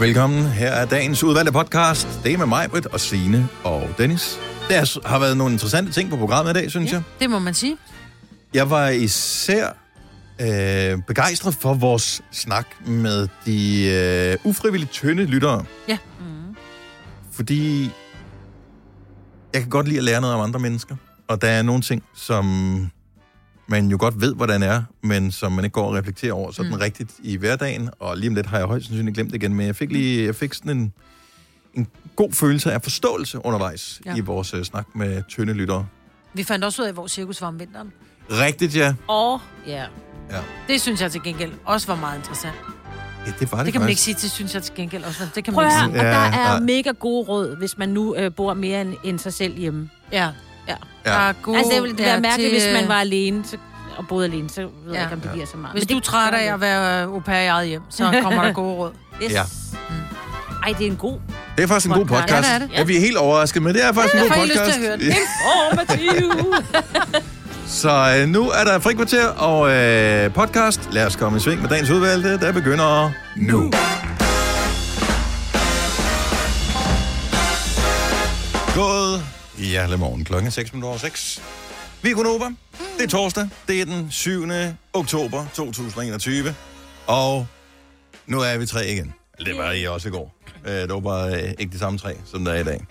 [0.00, 0.44] Velkommen.
[0.44, 2.08] Her er dagens udvalgte podcast.
[2.24, 4.38] Det er med mig, Britt og Signe og Dennis.
[4.68, 6.96] Der har været nogle interessante ting på programmet i dag, synes ja.
[6.96, 7.02] jeg.
[7.20, 7.76] Det må man sige.
[8.54, 9.68] Jeg var især
[10.40, 15.64] øh, begejstret for vores snak med de øh, ufrivilligt tynde lyttere.
[15.88, 15.98] Ja.
[16.20, 16.56] Mm.
[17.32, 17.90] Fordi
[19.52, 20.96] jeg kan godt lide at lære noget om andre mennesker.
[21.28, 22.44] Og der er nogle ting, som
[23.68, 26.72] man jo godt ved, hvordan er, men som man ikke går og reflekterer over sådan
[26.72, 26.78] mm.
[26.78, 27.90] rigtigt i hverdagen.
[27.98, 30.24] Og lige om lidt har jeg højst sandsynligt glemt det igen, men jeg fik lige
[30.26, 30.92] jeg fik sådan en,
[31.74, 31.86] en
[32.16, 34.16] god følelse af forståelse undervejs ja.
[34.16, 35.86] i vores uh, snak med tynde lyttere.
[36.34, 37.92] Vi fandt også ud af, hvor cirkus var om vinteren.
[38.30, 38.94] Rigtigt, ja.
[39.06, 39.84] Og ja.
[40.30, 40.40] ja.
[40.68, 42.54] Det synes jeg til gengæld også var meget interessant.
[43.26, 45.26] Ja, det var det Det kan man ikke sige, det synes jeg til gengæld også.
[45.34, 46.00] Det kan Prøv man ikke høre, sige.
[46.00, 46.60] og der Ja, er ja.
[46.60, 49.90] mega gode råd, hvis man nu øh, bor mere end, end sig selv hjemme.
[50.12, 50.28] Ja.
[50.68, 50.74] Ja.
[51.04, 53.44] Der er gode, Altså, det ville være ja, mærkeligt, til, hvis man øh, var alene
[53.44, 53.56] så,
[53.96, 55.02] og boede alene, så ved jeg Ja.
[55.02, 55.72] ikke, om det giver så meget.
[55.72, 58.10] Hvis Men du er det træt af at være au pair i eget hjem, så
[58.22, 58.90] kommer der gode råd.
[59.22, 59.32] Yes.
[59.32, 59.42] Ja.
[60.66, 61.18] Ej, det er en god.
[61.56, 62.22] Det er faktisk en god Podcast.
[62.28, 62.48] podcast.
[62.48, 62.74] Ja, det er det.
[62.78, 64.78] Ja, vi er helt overrasket, men det er faktisk en Jeg god får helt podcast.
[64.78, 64.98] lyst til at høre
[67.14, 67.22] den.
[67.66, 70.80] Så øh, nu er der frikvarter og øh, podcast.
[70.92, 73.70] Lad os komme i sving med dagens udvalgte, der begynder nu.
[79.58, 80.24] God hjertelig morgen.
[80.24, 81.42] Klokken er 6 minutter over 6.
[82.02, 82.44] Vi er Gunova.
[82.98, 83.48] Det er torsdag.
[83.68, 84.48] Det er den 7.
[84.92, 86.54] oktober 2021.
[87.06, 87.46] Og
[88.26, 89.14] nu er vi tre igen.
[89.38, 90.34] Det var I også i går.
[90.66, 92.86] Øh, Det var bare øh, ikke de samme tre, som der er i dag.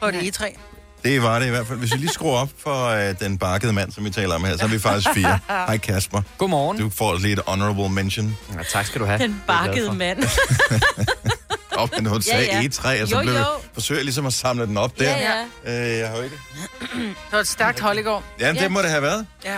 [0.00, 0.58] Og det er E3.
[1.04, 1.78] Det var det i hvert fald.
[1.78, 4.56] Hvis vi lige skruer op for øh, den bakkede mand, som vi taler om her,
[4.56, 5.38] så er vi faktisk fire.
[5.48, 6.22] Hej Kasper.
[6.38, 6.78] Godmorgen.
[6.78, 8.36] Du får lige et honorable mention.
[8.54, 9.18] Ja, tak skal du have.
[9.18, 9.94] Den er bakkede for.
[9.94, 10.22] mand.
[11.76, 12.68] Nå, men hun sagde ja, ja.
[12.68, 13.44] E3, og så jo, blev, jo.
[13.74, 15.16] forsøger jeg ligesom at samle den op der.
[15.16, 15.92] Ja, ja.
[15.92, 16.36] Øh, jeg har jo ikke...
[16.96, 18.24] det var et stærkt hold i går.
[18.40, 19.26] Ja, det må det have været.
[19.44, 19.56] Ja.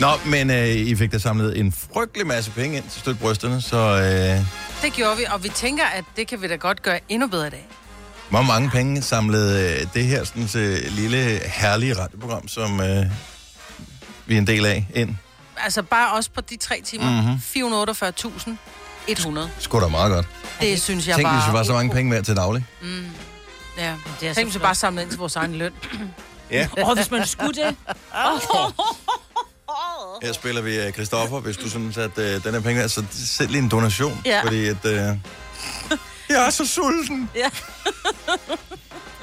[0.00, 3.62] Nå, men øh, I fik da samlet en frygtelig masse penge ind til støtte brysterne,
[3.62, 3.76] så...
[3.76, 4.46] Øh...
[4.82, 7.46] Det gjorde vi, og vi tænker, at det kan vi da godt gøre endnu bedre
[7.46, 7.68] i dag.
[8.30, 13.06] Hvor mange penge samlede øh, det her sådan, så lille, herlige radioprogram, som øh,
[14.26, 15.16] vi er en del af, ind?
[15.56, 17.22] Altså bare også på de tre timer.
[17.22, 17.40] Mm-hmm.
[18.46, 18.50] 448.000.
[19.08, 19.50] 100.
[19.58, 20.26] Sgu da meget godt.
[20.60, 21.34] Det synes jeg Tænk, bare...
[21.34, 22.66] Tænk, hvis vi var så mange penge mere til daglig.
[22.80, 23.04] Mm.
[23.78, 25.72] Ja, det er Tænk, hvis vi bare samlede ind til vores egen løn.
[26.50, 26.68] ja.
[26.78, 27.76] Åh, oh, hvis man skulle det.
[28.14, 28.70] Oh.
[30.22, 33.04] Her spiller vi øh, Kristoffer, hvis du synes, at uh, den her penge er, så
[33.10, 34.42] sæt lige en donation, ja.
[34.42, 34.84] fordi at...
[34.84, 35.16] Øh, uh,
[36.28, 37.30] jeg er så sulten.
[37.34, 37.46] Ja.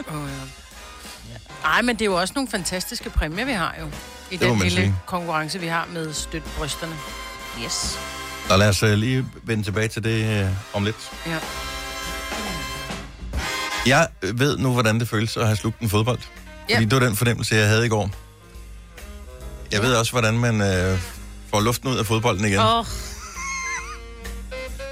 [0.07, 1.35] oh, ja.
[1.65, 3.85] Ej, men det er jo også nogle fantastiske præmier, vi har jo.
[4.31, 4.95] I det den lille sige.
[5.05, 6.95] konkurrence, vi har med støtbrysterne.
[7.63, 7.99] Yes.
[8.49, 11.11] Og lad os uh, lige vende tilbage til det uh, om lidt.
[11.27, 11.37] Ja.
[13.85, 16.19] Jeg ved nu, hvordan det føles at have slugt en fodbold.
[16.69, 16.75] Ja.
[16.75, 18.09] Fordi det var den fornemmelse, jeg havde i går.
[19.71, 20.99] Jeg ved også, hvordan man uh,
[21.49, 22.59] får luften ud af fodbolden igen.
[22.59, 22.85] Åh,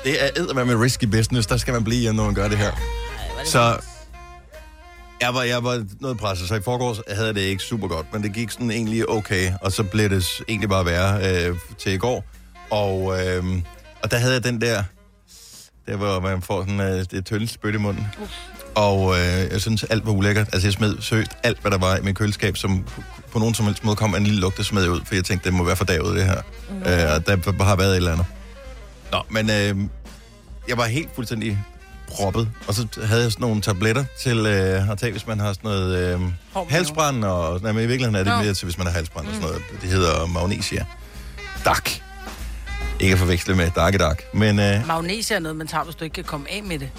[0.04, 1.48] Det er eddermame med risky business.
[1.48, 2.72] Der skal man blive hjemme, når man gør det her.
[3.46, 3.78] Så
[5.22, 8.14] jeg var, jeg var noget presset, så i forgårs havde jeg det ikke super godt,
[8.14, 11.92] men det gik sådan egentlig okay, og så blev det egentlig bare værre øh, til
[11.94, 12.26] i går.
[12.70, 13.44] Og, øh,
[14.04, 14.84] og der havde jeg den der,
[15.88, 18.08] der hvor man får sådan øh, det tynde spyt i munden.
[18.76, 20.50] Og øh, jeg synes, alt var ulækkert.
[20.54, 22.86] Altså, jeg smed seriøst alt, hvad der var i mit køleskab, som
[23.32, 25.50] på nogen som helst måde kom en lille lugt, der smed ud, for jeg tænkte,
[25.50, 26.42] det må være for daget, det her.
[26.70, 26.76] Mm.
[26.76, 28.26] Øh, og der har været et eller andet.
[29.12, 29.90] Nå, men øh,
[30.68, 31.60] jeg var helt fuldstændig
[32.08, 35.54] proppet, og så havde jeg sådan nogle tabletter til øh, at tage, hvis man har
[35.54, 36.16] sådan noget
[36.56, 39.28] øh, halsbrand, og nej, men i virkeligheden er det mere til, hvis man har halsbrand
[39.28, 39.64] og sådan noget.
[39.82, 40.86] Det hedder magnesia.
[41.66, 41.90] Dak.
[43.00, 44.60] Ikke at forveksle med dark dak, men...
[44.60, 46.90] Øh, Magnesia er noget, man tager, hvis du ikke kan komme af med det.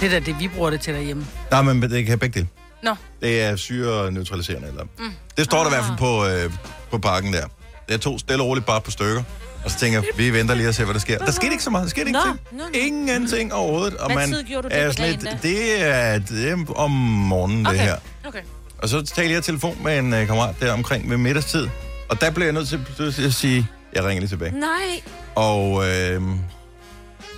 [0.00, 1.26] Det er da det, vi bruger det til derhjemme.
[1.50, 2.48] nej, men det kan begge dele.
[2.82, 4.68] Nå, Det er syreneutraliserende.
[4.68, 4.84] Eller.
[4.98, 5.12] Mm.
[5.36, 6.52] Det står der i hvert fald på, øh,
[6.90, 7.46] på pakken der.
[7.88, 9.22] Jeg tog stille og roligt bare på stykker.
[9.64, 11.18] Og så tænker jeg, vi venter lige og ser, hvad der sker.
[11.18, 11.84] Der skete ikke så meget.
[11.84, 12.38] Der skete ingenting.
[12.52, 12.64] nå, nå.
[12.74, 13.96] Ingenting overhovedet.
[13.96, 16.90] Og Hvad man tid gjorde du det er sådan lidt, det, er, det er om
[16.90, 17.82] morgenen, det Okay.
[17.82, 17.96] her.
[18.26, 18.40] okay.
[18.78, 21.68] Og så talte jeg i telefon med en øh, kammerat der omkring ved middagstid.
[22.08, 24.52] Og der blev jeg nødt til pludselig at sige, jeg ringer lige tilbage.
[24.52, 25.02] Nej.
[25.34, 26.22] Og øh,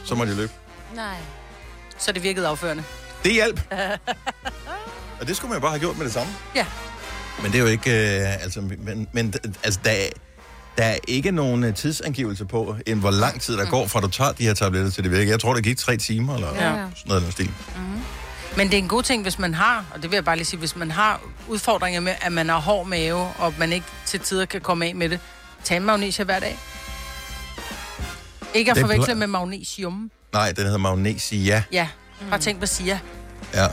[0.05, 0.53] så måtte jeg løbe.
[0.95, 1.17] Nej.
[1.99, 2.83] så det virkede afførende.
[3.25, 3.61] Det hjalp.
[5.21, 6.33] og det skulle man jo bare have gjort med det samme.
[6.55, 6.67] Ja.
[7.43, 7.91] Men det er jo ikke...
[8.21, 9.35] Øh, altså, men, men
[9.65, 10.09] altså, der, er-
[10.79, 14.09] der er ikke nogen øh, tidsangivelse på, end hvor lang tid der går, fra du
[14.09, 15.31] tager de her tabletter til det virker.
[15.33, 16.61] Jeg tror, det gik tre timer, eller Ja.
[16.61, 17.50] sådan noget af den stil.
[18.57, 20.45] Men det er en god ting, hvis man har, og det vil jeg bare lige
[20.47, 24.21] sige, hvis man har udfordringer med, at man har hård mave, og man ikke til
[24.21, 25.21] tider kan komme af med det,
[25.64, 26.58] tag en magnesia hver dag.
[28.55, 30.11] Ikke at Det er forveksle bl- med magnesium.
[30.32, 31.62] Nej, den hedder magnesia.
[31.72, 31.88] Ja,
[32.31, 32.99] bare tænk på siger.
[33.55, 33.66] Ja.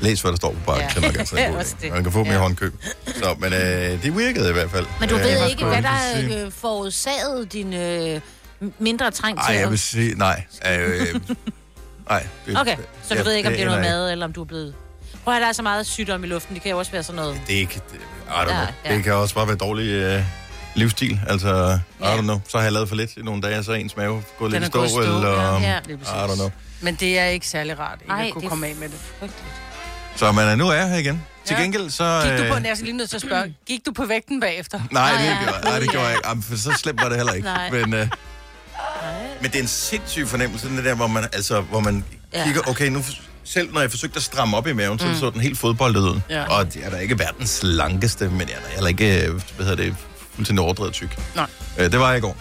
[0.00, 0.86] Læs, hvad der står på bakken, Ja.
[0.88, 0.94] ja.
[0.94, 1.84] så nok altså en god Også idé.
[1.84, 1.92] det.
[1.92, 2.38] Man kan få dem ja.
[2.38, 2.74] håndkøb.
[3.06, 4.86] Så, men øh, det virkede i hvert fald.
[5.00, 8.20] Men du Øh, ved jeg ikke, hvad der øh, forårsagede din, øh,
[8.78, 9.70] Mindre trængt Ej, til jeg at...
[9.70, 10.42] vil sige, nej.
[10.68, 11.20] Øh,
[12.08, 12.26] nej.
[12.46, 14.26] Det, Okay, så du jeg- ved ikke, om det er noget aner jeg mad, eller
[14.26, 14.74] om du er blevet...
[15.24, 16.54] Prøv at høre, der er så meget sygdom i luften.
[16.54, 17.40] Det kan jo også være sådan noget...
[17.46, 17.74] Det er ikke...
[17.92, 18.54] Det, I don't know.
[18.56, 18.94] Ja, ja.
[18.94, 20.22] Det kan også bare være dårlig øh,
[20.74, 21.20] livsstil.
[21.28, 22.16] Altså, I Ja.
[22.16, 22.40] don't know.
[22.48, 24.62] Så har jeg lavet for lidt i nogle dage, så er ens mave gået Den
[24.62, 25.60] lidt i i stå, stå, eller...
[25.60, 25.70] ja.
[25.70, 25.78] Ja.
[25.78, 26.50] I don't know.
[26.80, 28.98] Men det er ikke særlig rart, ikke Ej, at kunne det komme af med det.
[29.20, 29.44] Frygteligt.
[30.16, 31.22] Så man er nu er her igen.
[31.44, 31.62] Til Ja.
[31.62, 32.20] gengæld, så...
[32.24, 34.40] Gik du på, øh, jeg er lige nødt til at spørge, gik du på vægten
[34.40, 34.80] bagefter?
[34.90, 35.24] Nej, det ja.
[35.42, 36.28] gjorde, jeg- nej, det gjorde jeg ikke.
[36.28, 37.44] Jamen, for så slemt var det heller ikke.
[37.48, 37.70] Nej.
[37.70, 38.08] Men, øh,
[39.40, 42.44] men det er en sindssyg fornemmelse, den der, hvor man, altså, hvor man Ja.
[42.44, 43.04] kigger, okay, nu,
[43.44, 46.20] selv når jeg forsøgte at stramme op i maven, så så den helt fodboldet ud.
[46.30, 46.44] Ja.
[46.44, 49.66] Og jeg er da ikke verdens slankeste, men jeg er da heller ikke, øh, hvad
[49.66, 49.96] hedder det,
[50.34, 51.18] fuldstændig overdrevet tyk.
[51.36, 51.46] Nej.
[51.78, 52.36] Øh, det var jeg i går.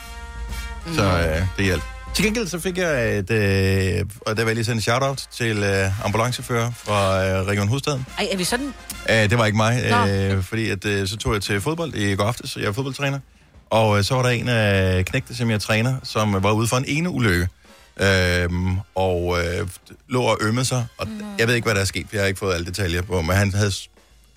[0.96, 1.84] Så øh, det hjalp.
[2.14, 5.28] Til gengæld så fik jeg et, øh, og der vil jeg lige sende en shout-out
[5.32, 8.06] til øh, ambulancefører fra øh, Region Hovedstaden.
[8.18, 8.74] Ej, er vi sådan...
[9.10, 12.16] Uh, det var ikke mig, øh, fordi at, øh, så tog jeg til fodbold i
[12.16, 13.20] går aftes, så jeg er fodboldtræner.
[13.70, 16.78] Og øh, så var der en af knægte, som jeg træner, som var ude for
[16.78, 17.48] en ene ulykke.
[18.02, 19.68] Øhm, og øh,
[20.08, 20.86] lå og ømmede sig.
[20.98, 21.22] Og mm.
[21.40, 23.22] jeg ved ikke, hvad der er sket, for jeg har ikke fået alle detaljer på,
[23.22, 23.72] men han havde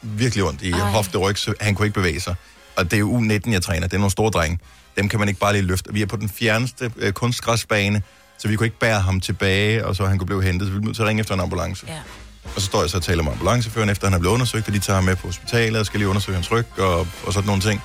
[0.03, 2.35] virkelig ondt i hofte og ryg, så han kunne ikke bevæge sig.
[2.77, 3.87] Og det er jo U19, jeg træner.
[3.87, 4.59] Det er nogle store drenge.
[4.97, 5.93] Dem kan man ikke bare lige løfte.
[5.93, 8.03] Vi er på den fjerneste øh, kunstgræsbane,
[8.39, 10.69] så vi kunne ikke bære ham tilbage, og så han kunne blive hentet.
[10.69, 11.87] Så vi blev nødt til at ringe efter en ambulance.
[11.89, 11.99] Ja.
[12.45, 14.75] Og så står jeg så og taler med ambulanceføren, efter han er blevet undersøgt, og
[14.75, 17.47] de tager ham med på hospitalet, og skal lige undersøge hans ryg, og, og sådan
[17.47, 17.83] nogle ting.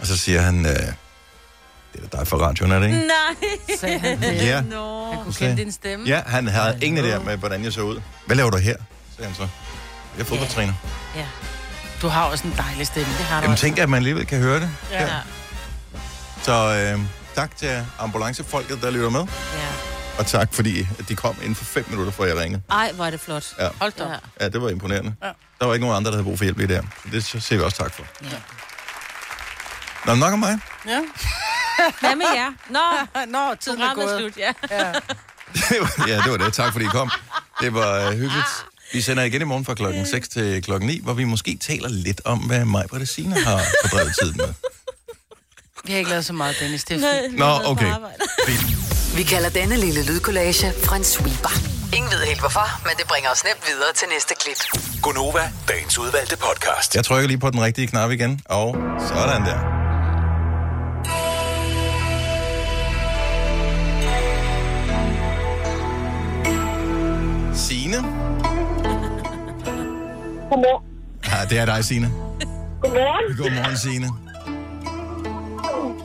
[0.00, 2.98] Og så siger han, øh, det er da dig fra radioen, er det ikke?
[2.98, 3.76] Nej.
[3.80, 4.34] Sagde han det.
[4.34, 4.54] Ja.
[4.56, 4.70] Han
[5.24, 6.06] kunne kende din stemme.
[6.06, 8.00] Ja, han havde ingen idé med, hvordan jeg så ud.
[8.26, 8.76] Hvad laver du her?
[9.16, 9.48] sagde han så.
[10.16, 10.72] Jeg er fodboldtræner.
[11.16, 11.26] Ja,
[12.04, 13.12] Du har også en dejlig stemme.
[13.18, 13.62] det har du Jamen også.
[13.64, 14.70] tænk, at man alligevel kan høre det.
[14.90, 15.02] Ja.
[15.02, 15.18] Ja.
[16.42, 16.52] Så
[16.94, 17.00] øh,
[17.34, 19.20] tak til ambulancefolket, der lytter med.
[19.20, 19.66] ja.
[20.18, 22.62] Og tak, fordi at de kom inden for fem minutter, før jeg ringede.
[22.70, 23.44] Ej, hvor er det flot.
[23.58, 23.68] Ja.
[23.80, 24.04] Hold da.
[24.04, 24.14] Ja.
[24.40, 25.14] Ja, det var imponerende.
[25.22, 25.30] Ja.
[25.60, 26.82] Der var ikke nogen andre, der havde brug for hjælp i det her.
[27.04, 28.02] Så det siger vi også tak for.
[28.22, 28.28] Ja.
[30.06, 30.58] Nå, nok om mig.
[30.88, 31.00] Ja.
[32.00, 32.50] Hvad med jer?
[32.70, 32.80] Nå,
[33.38, 34.18] Nå, tiden er gået.
[34.20, 34.52] slut, ja.
[34.70, 34.92] Ja.
[35.54, 36.52] Det var- ja, det var det.
[36.52, 37.10] Tak fordi I kom.
[37.60, 38.64] Det var uh, hyggeligt.
[38.94, 41.88] Vi sender igen i morgen fra klokken 6 til klokken 9, hvor vi måske taler
[41.88, 44.54] lidt om, hvad mig og Signe har fordrevet tiden med.
[45.84, 46.84] Vi har ikke lavet så meget, Dennis.
[46.84, 47.38] Det er Nej, fint.
[47.38, 47.92] Nå, på okay.
[49.16, 51.50] Vi kalder denne lille lydkollage Frans sweeper.
[51.96, 54.82] Ingen ved helt hvorfor, men det bringer os nemt videre til næste klip.
[55.02, 56.94] Gonova, dagens udvalgte podcast.
[56.94, 58.76] Jeg trykker lige på den rigtige knap igen, og
[59.08, 59.83] sådan der.
[70.54, 70.84] Godmorgen.
[71.30, 72.06] Ja, det er dig, Signe.
[72.82, 73.36] Godmorgen.
[73.36, 74.06] Godmorgen, Signe.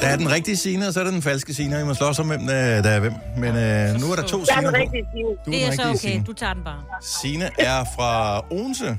[0.01, 1.77] Der er den rigtige Signe, og så er der den falske Signe.
[1.77, 3.13] Vi må slås om, hvem der der er hvem.
[3.37, 4.81] Men øh, nu er der to Jeg er Signe den på.
[4.81, 5.29] rigtige Signe.
[5.45, 5.95] Du Det er så okay.
[5.97, 6.23] Signe.
[6.25, 6.81] Du tager den bare.
[7.01, 8.97] Signe er fra Odense.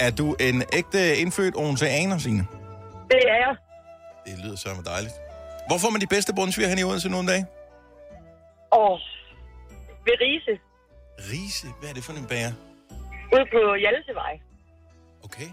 [0.00, 2.46] Er du en ægte indfødt odenseaner, Signe?
[3.08, 3.56] Det er jeg.
[4.26, 5.12] Det lyder så dejligt.
[5.68, 7.46] Hvor får man de bedste bundsviger hen i Odense nogle dage?
[8.72, 8.98] Og
[10.04, 10.54] ved Riese,
[11.32, 11.66] Rise.
[11.80, 12.52] Hvad er det for en bager?
[13.32, 14.32] Ude på Hjalsevej.
[15.24, 15.48] Okay.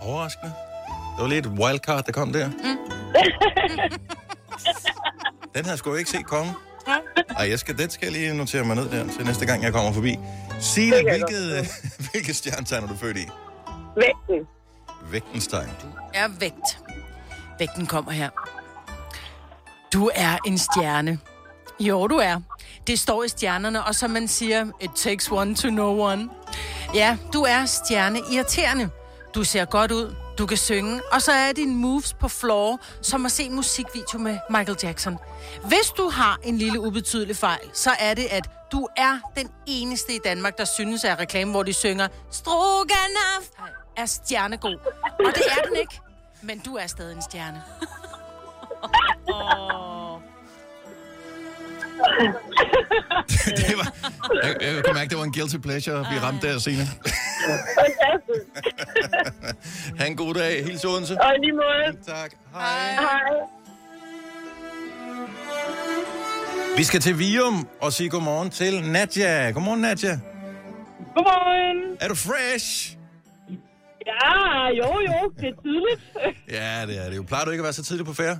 [0.00, 0.52] Overraskende.
[1.16, 2.50] Det var lidt et wildcard, der kom der.
[5.54, 6.52] Den har jeg sgu ikke set komme.
[7.38, 9.72] Ej, jeg skal, den skal jeg lige notere mig ned der til næste gang, jeg
[9.72, 10.10] kommer forbi.
[10.10, 11.68] Kan jeg hvilket,
[12.10, 13.28] hvilket stjernetegn er du født i?
[13.96, 14.46] Vægten.
[15.10, 15.70] Vægtens tegn.
[16.14, 16.78] er vægt.
[17.58, 18.30] Vægten kommer her.
[19.92, 21.18] Du er en stjerne.
[21.80, 22.40] Jo, du er.
[22.86, 26.28] Det står i stjernerne, og som man siger, it takes one to know one.
[26.94, 28.90] Ja, du er stjerne irriterende.
[29.34, 33.26] Du ser godt ud, du kan synge, og så er dine moves på floor, som
[33.26, 35.18] at se musikvideo med Michael Jackson.
[35.64, 40.14] Hvis du har en lille ubetydelig fejl, så er det, at du er den eneste
[40.14, 43.46] i Danmark, der synes, at reklame, hvor de synger Stroganoff
[43.96, 44.76] er stjernegod.
[45.02, 46.00] Og det er den ikke,
[46.42, 47.62] men du er stadig en stjerne.
[53.60, 53.88] det var,
[54.44, 56.86] jeg, jeg kan mærke, det var en guilty pleasure, vi ramte der, Signe.
[57.78, 58.46] Fantastisk.
[59.98, 60.64] ha' en god dag.
[60.64, 61.20] Hils Odense.
[61.20, 61.96] Og lige måde.
[62.06, 62.30] Tak.
[62.52, 62.92] Hej.
[62.94, 63.20] Hej.
[66.76, 69.50] Vi skal til Vium og sige godmorgen til Nadja.
[69.50, 70.18] Godmorgen, Nadja.
[71.14, 71.96] Godmorgen.
[72.00, 72.96] Er du fresh?
[74.06, 75.32] Ja, jo, jo.
[75.40, 76.00] Det er tidligt.
[76.50, 77.22] Ja, det er det jo.
[77.22, 78.38] Plejer du ikke at være så tidligt på ferie?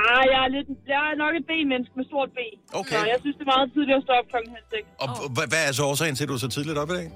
[0.00, 2.40] Nej, jeg er, lidt, jeg er nok et B-menneske med stort B.
[2.80, 2.98] Okay.
[3.00, 4.86] Så jeg synes, det er meget tidligt at stå op klokken halv seks.
[5.02, 5.16] Og oh.
[5.34, 7.08] hvad, hvad er så årsagen til, at du er så tidligt op i dag?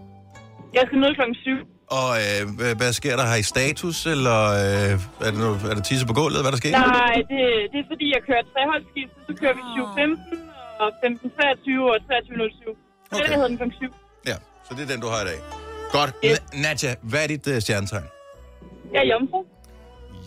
[0.77, 1.59] Jeg skal møde klokken syv.
[1.99, 3.25] Og øh, hvad, hvad sker der?
[3.33, 6.41] Har I status, eller øh, er, det noget, er der tisse på gulvet?
[6.43, 6.71] Hvad er der sker?
[6.71, 7.41] Nej, det,
[7.73, 12.77] det er fordi, jeg kører treholdsskift, så kører vi 7.15 og 15.23 og 23.07.
[13.13, 13.25] Okay.
[13.25, 13.91] Det er, hedder den klokken syv.
[14.31, 15.41] Ja, så det er den, du har i dag.
[15.97, 16.11] Godt.
[16.25, 16.39] Yes.
[16.39, 18.09] Na- Nadja, hvad er dit uh, stjernetegn?
[18.93, 19.41] Jeg er jomfru.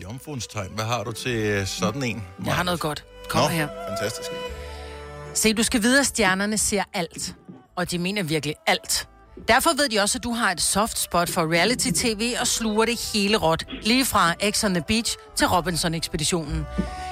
[0.03, 2.23] Jomfruens Hvad har du til øh, sådan en?
[2.45, 3.05] Jeg har noget godt.
[3.29, 3.67] Kom Nå, her.
[3.89, 4.29] fantastisk.
[5.33, 7.35] Se, du skal vide, at stjernerne ser alt.
[7.75, 9.07] Og de mener virkelig alt.
[9.47, 13.11] Derfor ved de også, at du har et soft spot for reality-tv og sluger det
[13.13, 13.65] hele råt.
[13.81, 16.65] Lige fra X on the Beach til Robinson-ekspeditionen.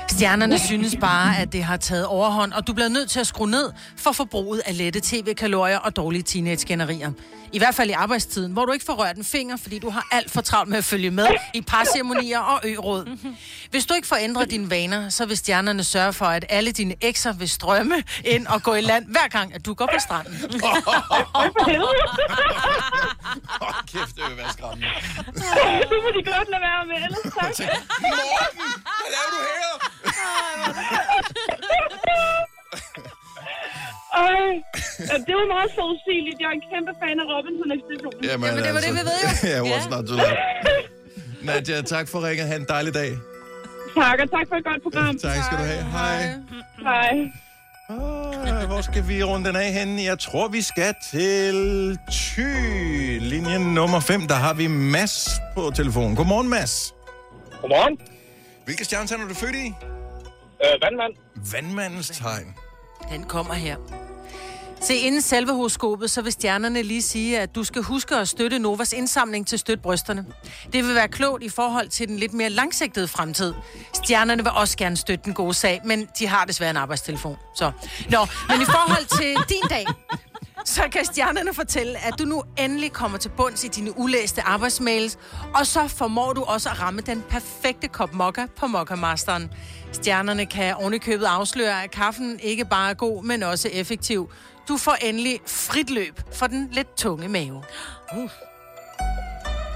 [0.09, 3.49] Stjernerne synes bare, at det har taget overhånd, og du bliver nødt til at skrue
[3.49, 7.11] ned for forbruget af lette tv-kalorier og dårlige teenage-gennerier.
[7.53, 10.07] I hvert fald i arbejdstiden, hvor du ikke får rørt en finger, fordi du har
[10.11, 13.17] alt for travlt med at følge med i parceremonier og ø-råd.
[13.71, 16.95] Hvis du ikke får ændret dine vaner, så vil stjernerne sørge for, at alle dine
[17.01, 20.33] ekser vil strømme ind og gå i land, hver gang, at du går på stranden.
[20.39, 21.89] For helvede.
[23.61, 24.87] Åh, kæft, det vil være skræmmende.
[25.91, 27.67] Nu må de godt lade være med, ellers tak.
[27.99, 29.96] Morten, hvad laver du her?
[34.13, 34.47] Ej,
[35.09, 36.37] ja, det var meget forudsigeligt.
[36.41, 38.19] Jeg er en kæmpe fan af Robinson-ekspeditionen.
[38.29, 39.29] Jamen, Jamen, det var det, vi ved jo.
[39.53, 40.37] ja, what's not to like.
[41.41, 42.47] Nadia, tak for ringet.
[42.47, 43.11] Ha' en dejlig dag.
[43.95, 45.17] Tak, og tak for et godt program.
[45.27, 45.83] Tak skal du have.
[45.83, 46.19] Hej.
[46.89, 47.31] Hej.
[47.89, 50.03] Oh, hvor skal vi runde den af henne?
[50.03, 51.55] Jeg tror, vi skal til
[52.11, 53.19] Thy.
[53.19, 56.15] Linje nummer 5, der har vi Mads på telefonen.
[56.15, 56.93] Godmorgen, Mads.
[57.61, 57.97] Godmorgen.
[58.65, 59.73] Hvilke stjernetegn er du født i?
[60.65, 61.13] Øh, vandmand.
[61.51, 62.55] Vandmandens tegn.
[63.11, 63.75] Den kommer her.
[64.81, 68.59] Se, inden selve horoskopet, så vil stjernerne lige sige, at du skal huske at støtte
[68.59, 70.25] Novas indsamling til støt brysterne.
[70.73, 73.53] Det vil være klogt i forhold til den lidt mere langsigtede fremtid.
[73.93, 77.37] Stjernerne vil også gerne støtte den gode sag, men de har desværre en arbejdstelefon.
[77.55, 77.71] Så.
[78.09, 79.85] Nå, men i forhold til din dag,
[80.67, 85.17] så kan stjernerne fortælle, at du nu endelig kommer til bunds i dine ulæste arbejdsmails,
[85.55, 89.51] og så formår du også at ramme den perfekte kop mokka på Mokka Masteren.
[89.91, 94.31] Stjernerne kan ovenikøbet afsløre, at kaffen ikke bare er god, men også effektiv.
[94.67, 97.63] Du får endelig frit løb for den lidt tunge mave.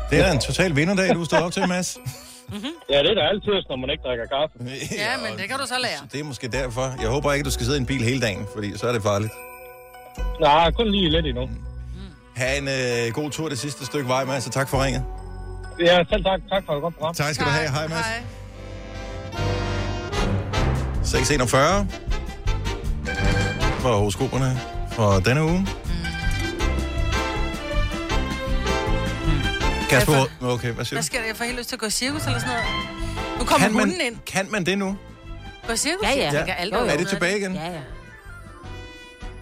[0.09, 1.97] Det er da en total vinderdag, du står op til, Mads.
[2.89, 4.53] Ja, det er da altid, når man ikke drikker kaffe.
[4.95, 6.07] Ja, men det kan du så lære.
[6.11, 6.95] Det er måske derfor.
[7.01, 9.03] Jeg håber ikke, du skal sidde i en bil hele dagen, fordi så er det
[9.03, 9.31] farligt.
[10.41, 11.49] Nej, kun lige lidt endnu.
[12.35, 15.03] Ha' en øh, god tur det sidste stykke vej, Mads, og tak for ringet.
[15.79, 16.39] Ja, selv tak.
[16.49, 17.13] Tak for et godt program.
[17.13, 17.69] Tak skal du have.
[17.69, 18.05] Hej, Mads.
[21.09, 21.87] 641
[23.79, 24.59] for horoskoperne
[24.91, 25.67] for denne uge.
[29.89, 31.05] Kasper, okay, hvad siger Hvad du?
[31.05, 31.27] sker der?
[31.27, 32.65] Jeg får helt lyst til at gå i cirkus eller sådan noget.
[33.39, 34.15] Nu kommer Kan man, hunden ind.
[34.25, 34.97] kan man det nu?
[35.67, 36.07] Gå i cirkus?
[36.07, 36.53] Ja, ja.
[36.57, 36.79] Alt jo.
[36.79, 37.53] Er det tilbage igen?
[37.53, 37.79] Ja, ja.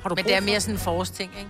[0.02, 1.50] Har du Men det er mere sådan en forårsting, ikke?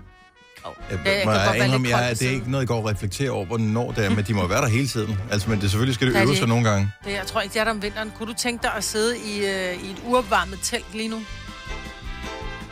[0.90, 3.32] Jeg, jeg må indrømme, lidt jeg, kold det er ikke noget, jeg går og reflekterer
[3.32, 5.20] over, hvornår det er, men de må være der hele tiden.
[5.32, 6.92] Altså, men det selvfølgelig skal det Nej, øve det sig nogle gange.
[7.06, 8.12] Det, jeg tror ikke, det er der om vinteren.
[8.18, 11.22] Kunne du tænke dig at sidde i, øh, i et uopvarmet telt lige nu?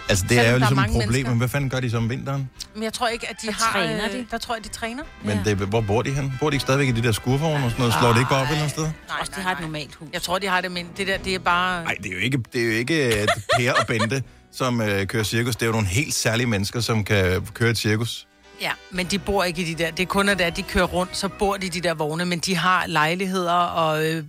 [0.10, 1.30] Altså, det er Selvom jo er ligesom et problem, mennesker.
[1.30, 2.50] men hvad fanden gør de så om vinteren?
[2.74, 3.72] Men jeg tror ikke, at de Der har...
[3.74, 4.26] træner øh, de.
[4.32, 5.04] Der tror jeg, de træner.
[5.24, 5.50] Men Ja.
[5.50, 6.34] det, hvor bor de hen?
[6.40, 7.94] Bor de ikke stadigvæk i de der skurvogne og sådan noget?
[7.94, 8.84] Slår det ikke bare op et eller andet sted?
[8.84, 10.10] Nej, Også, de har et normalt hus.
[10.14, 11.84] Jeg tror, de har det, men det der, det er bare...
[11.84, 15.08] Nej, det er jo ikke, det er jo ikke øh, Per og Bente, som øh,
[15.08, 15.56] kører cirkus.
[15.56, 18.28] Det er jo nogle helt særlige mennesker, som kan køre et cirkus.
[18.62, 19.92] Ja, men de bor ikke i de der...
[19.92, 22.40] Det er kun, at de kører rundt, så bor de i de der vogne, men
[22.40, 24.24] de har lejligheder og øh, øh,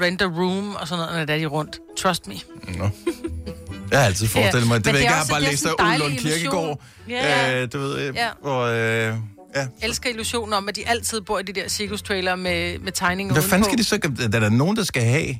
[0.00, 1.78] rent a room og sådan noget, når der er de rundt.
[1.98, 2.34] Trust me.
[2.78, 2.88] Nå.
[3.90, 5.66] Jeg har altid forestillet mig, Ja, det ved jeg er ikke, jeg har bare læst
[5.66, 6.80] af Ulund Kirkegård.
[7.08, 7.62] Ja.
[7.62, 8.28] Øh, du ved, øh, Ja.
[8.42, 8.76] hvor, øh,
[9.56, 9.66] ja.
[9.82, 13.42] elsker illusionen om, at de altid bor i de der cirkustrailer med, med tegninger Hvad
[13.42, 13.96] fanden skal de så...
[14.32, 15.34] Der er der nogen, der skal have...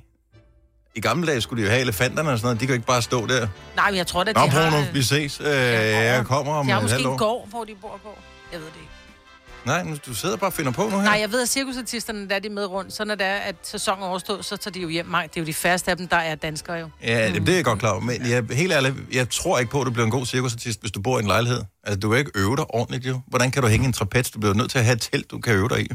[0.97, 2.61] I gamle dage skulle de jo have elefanterne og sådan noget.
[2.61, 3.49] De kan ikke bare stå der.
[3.77, 4.71] Nej, men jeg tror da, de Nå, har...
[4.71, 5.41] Bruno, vi ses.
[5.41, 7.17] Øh, jeg kommer om de har måske en år.
[7.17, 8.19] gård, hvor de bor på.
[8.53, 8.91] Jeg ved det ikke.
[9.65, 11.05] Nej, nu- du sidder bare og finder på nu her.
[11.05, 13.55] Nej, jeg ved, at cirkusartisterne, der er de med rundt, så når det er, at
[13.63, 15.07] sæsonen er overstået, så tager de jo hjem.
[15.07, 16.89] Nej, det er jo de færreste af dem, der er danskere jo.
[17.03, 18.01] Ja, det, det er jeg godt klar over.
[18.01, 20.93] Men jeg, helt ærligt, jeg tror ikke på, at du bliver en god cirkusartist, hvis
[20.93, 21.61] du bor i en lejlighed.
[21.85, 23.21] Altså, du kan ikke øve dig ordentligt, jo.
[23.27, 24.31] Hvordan kan du hænge en trapez?
[24.31, 25.89] Du bliver nødt til at have et telt, du kan øve dig i.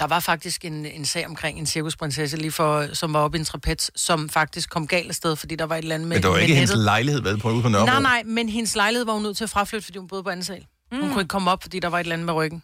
[0.00, 3.40] Der var faktisk en, en sag omkring en cirkusprinsesse, lige for, som var oppe i
[3.40, 6.16] en trapez, som faktisk kom galt af sted, fordi der var et eller andet med,
[6.16, 6.84] Men det var med ikke hendes nettet.
[6.84, 7.86] lejlighed, vel, på ude på Nørrebro?
[7.92, 10.30] Nej, nej, men hendes lejlighed var hun nødt til at fraflytte, fordi hun boede på
[10.30, 10.66] anden sal.
[10.92, 12.62] Hun kunne ikke komme op, fordi der var et eller andet med ryggen.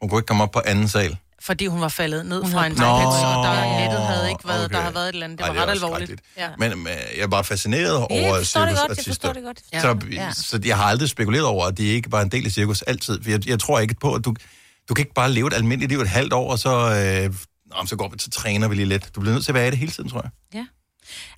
[0.00, 1.16] Hun kunne ikke komme op på anden sal.
[1.40, 4.64] Fordi hun var faldet ned Hun fra en trapez, og der nettet havde ikke været,
[4.64, 4.74] okay.
[4.74, 5.38] der havde været et eller andet.
[5.38, 6.20] Det Ej, var ret alvorligt.
[6.36, 6.48] Ja.
[6.58, 9.10] Men, men jeg er bare fascineret over det godt, jeg cirkusartister.
[9.10, 9.58] forstår det godt.
[9.72, 9.80] Ja.
[9.80, 10.32] Så, Ja.
[10.32, 12.82] så jeg har aldrig spekuleret over, at de ikke bare er en del af cirkus
[12.82, 13.22] altid.
[13.22, 14.34] For jeg, jeg tror ikke på, at du,
[14.88, 17.34] du kan ikke bare leve et almindeligt liv et halvt år, og så, øh,
[17.66, 19.14] nå, så går vi, så træner vi lige lidt.
[19.14, 20.30] Du bliver nødt til at være i det hele tiden, tror jeg.
[20.54, 20.66] Ja.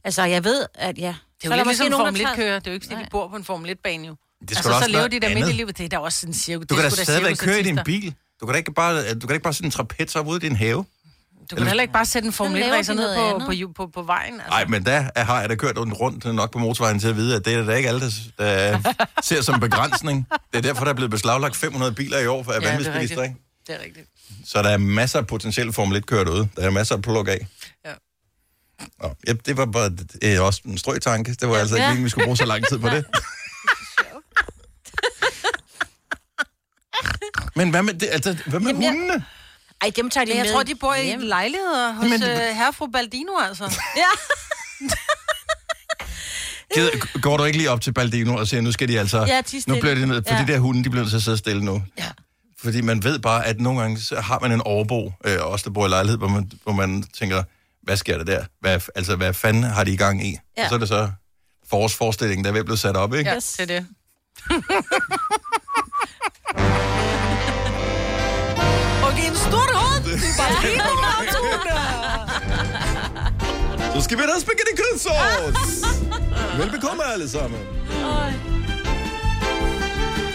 [0.04, 1.14] Altså, jeg ved, at ja...
[1.42, 2.58] Det er jo lidt ligesom Formel 1-kører.
[2.58, 3.08] Det er jo ikke, fordi de Nej.
[3.10, 4.16] bor på en Formel 1-bane jo.
[4.40, 5.42] Det skal altså, også så lever være de der andet.
[5.42, 5.78] midt i livet.
[5.78, 6.66] Det er da også en cirkus.
[6.66, 8.14] Du kan da stadigvæk køre i din bil.
[8.40, 10.36] Du kan da ikke bare, du kan da ikke bare sætte en trapez op ude
[10.36, 10.84] i din have.
[11.50, 13.22] Du kan heller ikke bare sætte en Formel Så laver 1-racer de ned på,
[13.52, 13.68] andet.
[13.76, 14.34] på, på, på vejen.
[14.34, 14.48] Altså.
[14.50, 17.36] Nej, men der er- har jeg da kørt rundt nok på motorvejen til at vide,
[17.36, 18.08] at det er da ikke alle, der,
[18.38, 18.78] der
[19.22, 20.26] ser som begrænsning.
[20.52, 23.36] Det er derfor, der er blevet beslaglagt 500 biler i år for er vanvidsbilister, ikke?
[23.66, 24.08] Det er rigtigt.
[24.46, 26.48] Så der er masser af potentielle Formel 1 derude.
[26.56, 27.46] Der er masser at plukke af.
[27.86, 27.90] Ja.
[29.02, 29.90] Nå, ja, det var bare
[30.22, 31.34] øh, også en strøtanke.
[31.34, 31.60] Det var ja.
[31.60, 31.88] altså ikke Ja.
[31.88, 33.04] meningen, vi skulle bruge så lang tid på det.
[37.56, 39.24] Men hvad med, det, altså, hvad med Jamen, jeg- hundene?
[39.80, 41.20] Ej, dem tager de Men jeg med tror, de bor i hjem.
[41.20, 42.30] lejligheder hos Men- Men...
[42.30, 43.64] uh, herre fru Baldino, altså.
[43.96, 44.02] Ja.
[46.74, 49.18] Gider, går du ikke lige op til Baldino og siger, nu skal de altså...
[49.18, 49.80] Ja, de er nu stille.
[49.80, 50.42] bliver de ned, for Ja.
[50.46, 51.82] de der hunde, de bliver nødt til at sidde stille nu.
[51.98, 52.10] Ja.
[52.62, 55.70] Fordi man ved bare, at nogle gange så har man en overbo, øh, også der
[55.70, 57.42] bor i lejlighed, hvor man, hvor man tænker,
[57.82, 58.44] hvad sker der der?
[58.60, 60.38] Hvad, altså, hvad fanden har de i gang i?
[60.56, 60.62] Ja.
[60.62, 61.10] Og så er det så
[61.70, 63.30] forårsforestillingen, der er ved at blive sat op, ikke?
[63.30, 63.86] Ja, det er det.
[69.14, 70.02] okay, en stor hund!
[70.06, 70.92] Det er Baldino,
[73.94, 75.62] Så skal vi have spaghetti kødsovs!
[76.60, 77.60] Velbekomme alle sammen.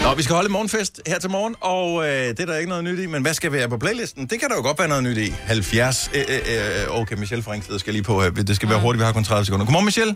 [0.03, 2.83] Nå, vi skal holde morgenfest her til morgen, og øh, det er der ikke noget
[2.89, 4.21] nyt i, men hvad skal være på playlisten?
[4.31, 5.29] Det kan der jo godt være noget nyt i.
[5.53, 6.09] 70.
[6.17, 8.15] Øh, øh, øh, okay, Michelle fra Ringsted skal lige på.
[8.23, 9.65] Øh, det skal være hurtigt, vi har kun 30 sekunder.
[9.67, 10.13] Godmorgen, Michelle.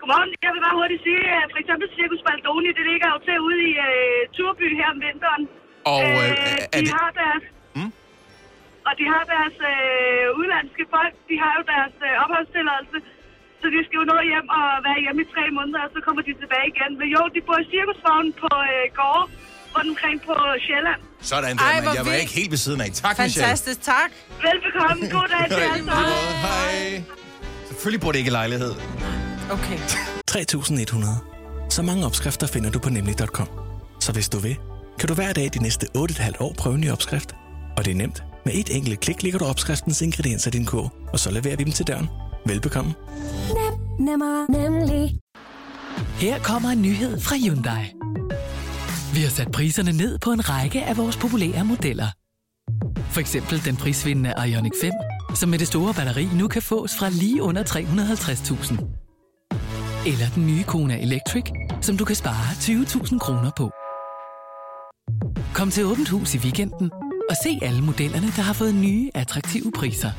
[0.00, 0.28] Godmorgen.
[0.46, 3.58] Jeg vil bare hurtigt sige, at for eksempel Circus Baldoni, det ligger jo til ude
[3.70, 5.42] i øh, Turby her om vinteren.
[5.94, 6.94] Og øh, Øh, er de det...
[7.00, 7.42] har deres...
[7.76, 7.90] Mm?
[8.88, 12.98] Og de har deres øh, udlandske folk, de har jo deres øh, opholdstilladelse.
[13.60, 16.22] Så de skal jo nå hjem og være hjemme i tre måneder, og så kommer
[16.28, 16.90] de tilbage igen.
[17.00, 19.24] Men jo, de bor i cirkusvognen på øh, gårde
[19.74, 20.34] rundt omkring på
[20.66, 21.00] Sjælland.
[21.30, 22.22] Sådan der, Ej, men jeg var vildt.
[22.24, 22.90] ikke helt ved siden af.
[23.04, 24.10] Tak, Fantastisk, tak.
[24.46, 25.02] Velbekomme.
[25.16, 25.72] God dag til jer.
[25.72, 25.92] Michelle.
[26.48, 27.02] Hej.
[27.70, 28.72] Selvfølgelig bor det ikke i lejlighed.
[29.56, 29.78] Okay.
[30.32, 31.12] 3100.
[31.76, 33.48] Så mange opskrifter finder du på nemlig.com.
[34.00, 34.56] Så hvis du vil,
[34.98, 37.30] kan du hver dag de næste 8,5 år prøve en ny opskrift.
[37.78, 38.22] Og det er nemt.
[38.44, 41.64] Med et enkelt klik ligger du opskriftens ingredienser i din kog, og så leverer vi
[41.64, 42.08] dem til døren.
[42.46, 42.94] Velbekomme.
[44.00, 45.18] Nemmer, nemlig.
[46.20, 47.84] Her kommer en nyhed fra Hyundai.
[49.14, 52.08] Vi har sat priserne ned på en række af vores populære modeller.
[53.12, 54.92] For eksempel den prisvindende Ioniq 5,
[55.34, 58.72] som med det store batteri nu kan fås fra lige under 350.000.
[60.06, 61.44] Eller den nye Kona Electric,
[61.80, 63.70] som du kan spare 20.000 kroner på.
[65.54, 66.90] Kom til Åbent Hus i weekenden
[67.30, 70.10] og se alle modellerne, der har fået nye, attraktive priser.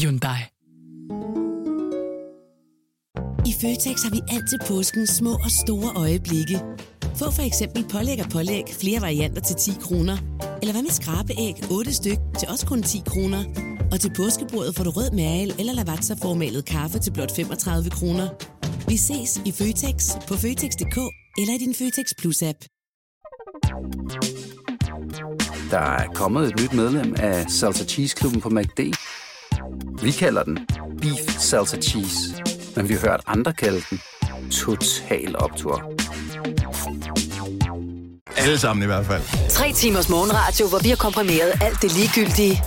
[0.00, 0.40] Hyundai.
[3.50, 6.60] I Føtex har vi altid påsken små og store øjeblikke.
[7.16, 10.16] Få for eksempel pålæg og pålæg flere varianter til 10 kroner.
[10.62, 13.42] Eller hvad med skrabeæg 8 styk til også kun 10 kroner.
[13.92, 18.28] Og til påskebordet får du rød mal eller lavatserformalet kaffe til blot 35 kroner.
[18.88, 19.96] Vi ses i Føtex
[20.28, 20.98] på Føtex.dk
[21.40, 22.58] eller i din Føtex Plus-app.
[25.72, 28.80] Der er kommet et nyt medlem af Salsa Cheese Klubben på MACD.
[30.02, 30.58] Vi kalder den
[31.00, 32.18] Beef Salsa Cheese,
[32.76, 34.00] men vi har hørt andre kalde den
[34.50, 35.92] Total Optor.
[38.36, 39.22] Alle sammen i hvert fald.
[39.50, 42.62] Tre timers morgenradio, hvor vi har komprimeret alt det ligegyldige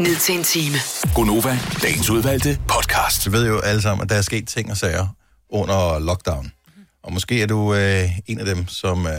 [0.00, 0.76] ned til en time.
[1.14, 3.26] Gonova, dagens udvalgte podcast.
[3.26, 5.06] Vi ved jo alle sammen, at der er sket ting og sager
[5.50, 6.52] under lockdown.
[7.04, 9.12] Og måske er du øh, en af dem, som øh,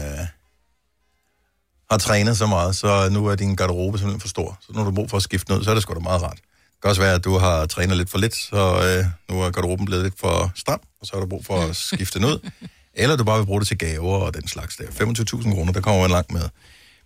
[1.90, 4.58] har trænet så meget, så nu er din garderobe simpelthen for stor.
[4.60, 6.36] Så har du brug for at skifte noget, så er det sgu da meget rart.
[6.36, 8.56] Det kan også være, at du har trænet lidt for lidt, så
[8.98, 11.76] øh, nu er garderoben blevet lidt for stram, og så har du brug for at
[11.94, 12.50] skifte den ud.
[12.94, 14.84] Eller du bare vil bruge det til gaver og den slags der.
[14.84, 16.48] 25.000 kroner, der kommer man langt med.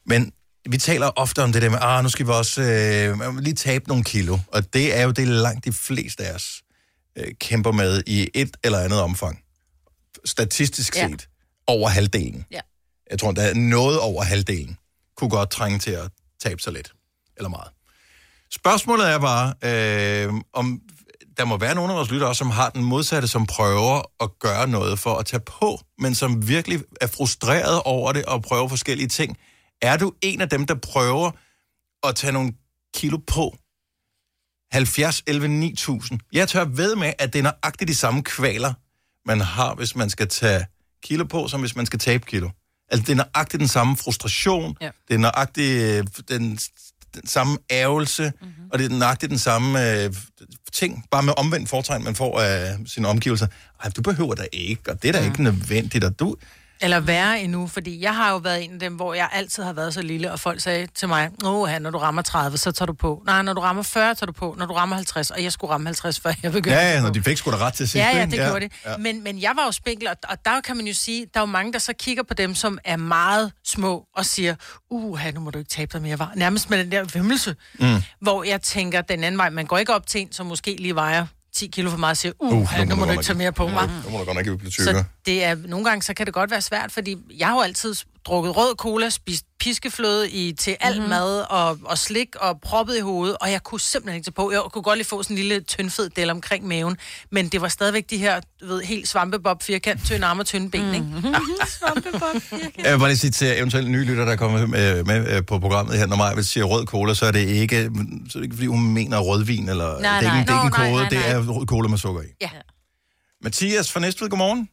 [0.06, 0.32] Men
[0.70, 3.88] vi taler ofte om det der med, ah, nu skal vi også øh, lige tabe
[3.88, 4.38] nogle kilo.
[4.48, 6.62] Og det er jo det langt de fleste af os
[7.18, 9.38] øh, kæmper med i et eller andet omfang.
[10.24, 11.08] Statistisk Ja.
[11.08, 11.28] set
[11.66, 12.44] over halvdelen.
[12.50, 12.60] Ja.
[13.10, 14.78] Jeg tror, der er noget over halvdelen,
[15.16, 16.92] kunne godt trænge til at tabe sig lidt.
[17.36, 17.70] Eller meget.
[18.50, 20.80] Spørgsmålet er bare, øh, om
[21.36, 24.68] der må være nogle af vores lyttere, som har den modsatte, som prøver at gøre
[24.68, 29.08] noget for at tage på, men som virkelig er frustreret over det og prøver forskellige
[29.08, 29.36] ting.
[29.82, 31.30] Er du en af dem, der prøver
[32.02, 32.52] at tage nogle
[32.94, 33.56] kilo på?
[34.72, 36.20] 70, 11, 9000.
[36.32, 38.74] Jeg tør ved med, at det er nøjagtigt de samme kvaler,
[39.28, 40.66] man har, hvis man skal tage
[41.02, 42.50] kilo på, som hvis man skal tabe kilo.
[42.90, 44.90] Altså, det er nøjagtigt den samme frustration, Ja.
[45.08, 46.58] det er nøjagtigt øh, den,
[47.14, 48.70] den samme ærgelse, mm-hmm.
[48.72, 50.14] og det er nøjagtigt den samme øh,
[50.72, 53.46] ting, bare med omvendt fortegn, man får af sine omgivelser.
[53.84, 55.26] Ej, du behøver da ikke, og det er da mm.
[55.26, 56.36] ikke nødvendigt, og du...
[56.82, 59.72] Eller værre endnu, fordi jeg har jo været en af dem, hvor jeg altid har
[59.72, 62.86] været så lille, og folk sagde til mig, Åh, når du rammer 30, så tager
[62.86, 63.22] du på.
[63.26, 64.54] Nej, når du rammer 40, tager du på.
[64.58, 67.10] Når du rammer 50, og jeg skulle ramme 50, før jeg begyndte Ja, ja, når
[67.10, 67.94] de fik sgu da ret til sidst.
[68.04, 68.72] Ja, ja, det gjorde det.
[68.86, 68.96] Ja.
[68.96, 71.42] Men, men jeg var jo spinkel, og, og der kan man jo sige, der er
[71.42, 74.54] jo mange, der så kigger på dem, som er meget små, og siger,
[74.90, 76.18] uh, nu må du ikke tabe dig mere.
[76.18, 76.32] Var.
[76.36, 78.02] Nærmest med den der vimmelse, Mm.
[78.20, 79.50] hvor jeg tænker den anden vej.
[79.50, 82.16] Man går ikke op til en, som måske lige vejer 10 kilo for meget, og
[82.16, 83.90] siger, uh, Uh, uh nu, må du ikke tage mere på mig.
[84.04, 85.04] Nu må du godt nok ikke blive tykkere.
[85.30, 87.94] Det er, nogle gange så kan det godt være svært, fordi jeg har jo altid
[88.26, 91.00] drukket rød cola, spist piskefløde i, til alt Mhm.
[91.00, 91.10] mm-hmm.
[91.10, 94.52] mad og, og slik og proppet i hovedet, og jeg kunne simpelthen ikke tage på.
[94.52, 96.96] Jeg kunne godt lige få sådan en lille tyndfed del omkring maven,
[97.32, 100.70] men det var stadigvæk de her, du ved, helt svampebob, firkant, tynde arme og tynde
[100.70, 101.06] ben, ikke?
[101.06, 101.34] Mhm.
[101.78, 102.76] svampebob, firkant.
[102.84, 105.58] Jeg vil bare lige sige til eventuelt nye lytter, der kommer med, med øh, på
[105.58, 107.76] programmet her, når mig siger rød cola, så er det ikke,
[108.28, 110.40] så er det ikke fordi hun mener rødvin, eller Nej, det er ikke, nej.
[110.40, 111.08] en- det er ikke Nå, en nej, kode, nej,
[111.44, 112.26] det er rød cola med sukker i.
[112.40, 112.50] Ja.
[113.42, 114.68] Mathias fra Næstved, godmorgen.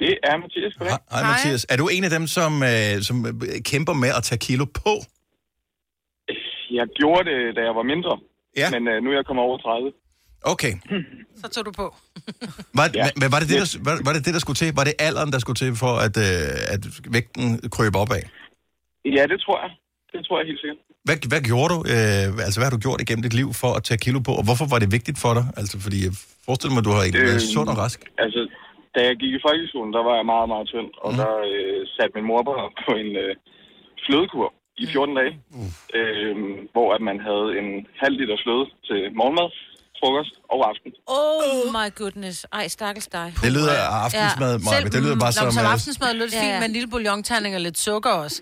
[0.00, 0.98] Det er Mathias, goddag.
[1.14, 1.62] Hej, Mathias.
[1.72, 3.32] Er du en af dem, som, øh, som øh,
[3.70, 4.92] kæmper med at tage kilo på?
[6.78, 8.12] Jeg gjorde det, da jeg var mindre.
[8.60, 8.68] Ja.
[8.74, 9.92] Men øh, nu er jeg kommet over 30.
[10.54, 10.72] Okay.
[11.40, 11.86] Så tog du på.
[12.78, 13.06] Var, ja.
[13.20, 14.68] men, var, det det, der, var, var det det, der skulle til?
[14.80, 16.82] Var det alderen, der skulle til for, at, øh, at
[17.16, 18.22] vægten krøb opad?
[19.16, 19.70] Ja, det tror jeg.
[20.12, 20.78] Det tror jeg helt sikkert.
[21.08, 21.78] Hvad, hvad gjorde du?
[21.94, 24.32] Øh, altså, hvad har du gjort igennem dit liv for at tage kilo på?
[24.40, 25.44] Og hvorfor var det vigtigt for dig?
[25.60, 26.12] Altså, fordi jeg
[26.46, 27.98] forestiller mig, at du har egentlig været Øhm, sund og rask.
[28.24, 28.40] Altså,
[28.94, 30.90] da jeg gik i folkeskolen, der var jeg meget, meget tynd.
[31.04, 31.18] Og Mhm.
[31.18, 31.22] mm.
[31.22, 32.52] der øh, satte min mor på,
[32.84, 33.32] på en øh,
[34.06, 34.48] flødekur
[34.82, 35.32] i 14 dage.
[35.98, 36.34] Øh,
[36.74, 37.68] hvor at man havde en
[38.02, 39.48] halv liter fløde til morgenmad,
[40.00, 40.90] frokost og aften.
[41.18, 42.38] Oh my goodness.
[42.58, 43.28] Ej, stakkels dig.
[43.44, 44.64] Det lyder af aftensmad, ja.
[44.66, 45.50] Maja, det lyder bare som...
[45.58, 48.38] som øh, aftensmad lød det Ja, fint med en lille bouillonterning og lidt sukker også.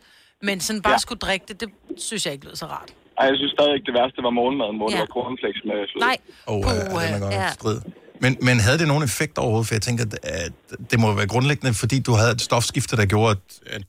[0.49, 1.07] Men sådan bare Ja.
[1.07, 1.69] skulle drikke det, det
[2.09, 2.91] synes jeg ikke lød så rart.
[3.19, 4.93] Ej, jeg synes stadig ikke, det værste var morgenmaden, hvor ja.
[4.97, 6.05] Det var cornflakes med fløde.
[6.09, 6.17] Nej.
[6.49, 6.62] Åh, oh,
[7.03, 7.49] ja, den er godt ja.
[7.61, 7.79] strid.
[8.23, 9.69] Men, men havde det nogen effekt overhovedet?
[9.69, 10.53] For jeg tænker, at,
[10.91, 13.43] det må være grundlæggende, fordi du havde et stofskifte, der gjorde, at,
[13.77, 13.85] at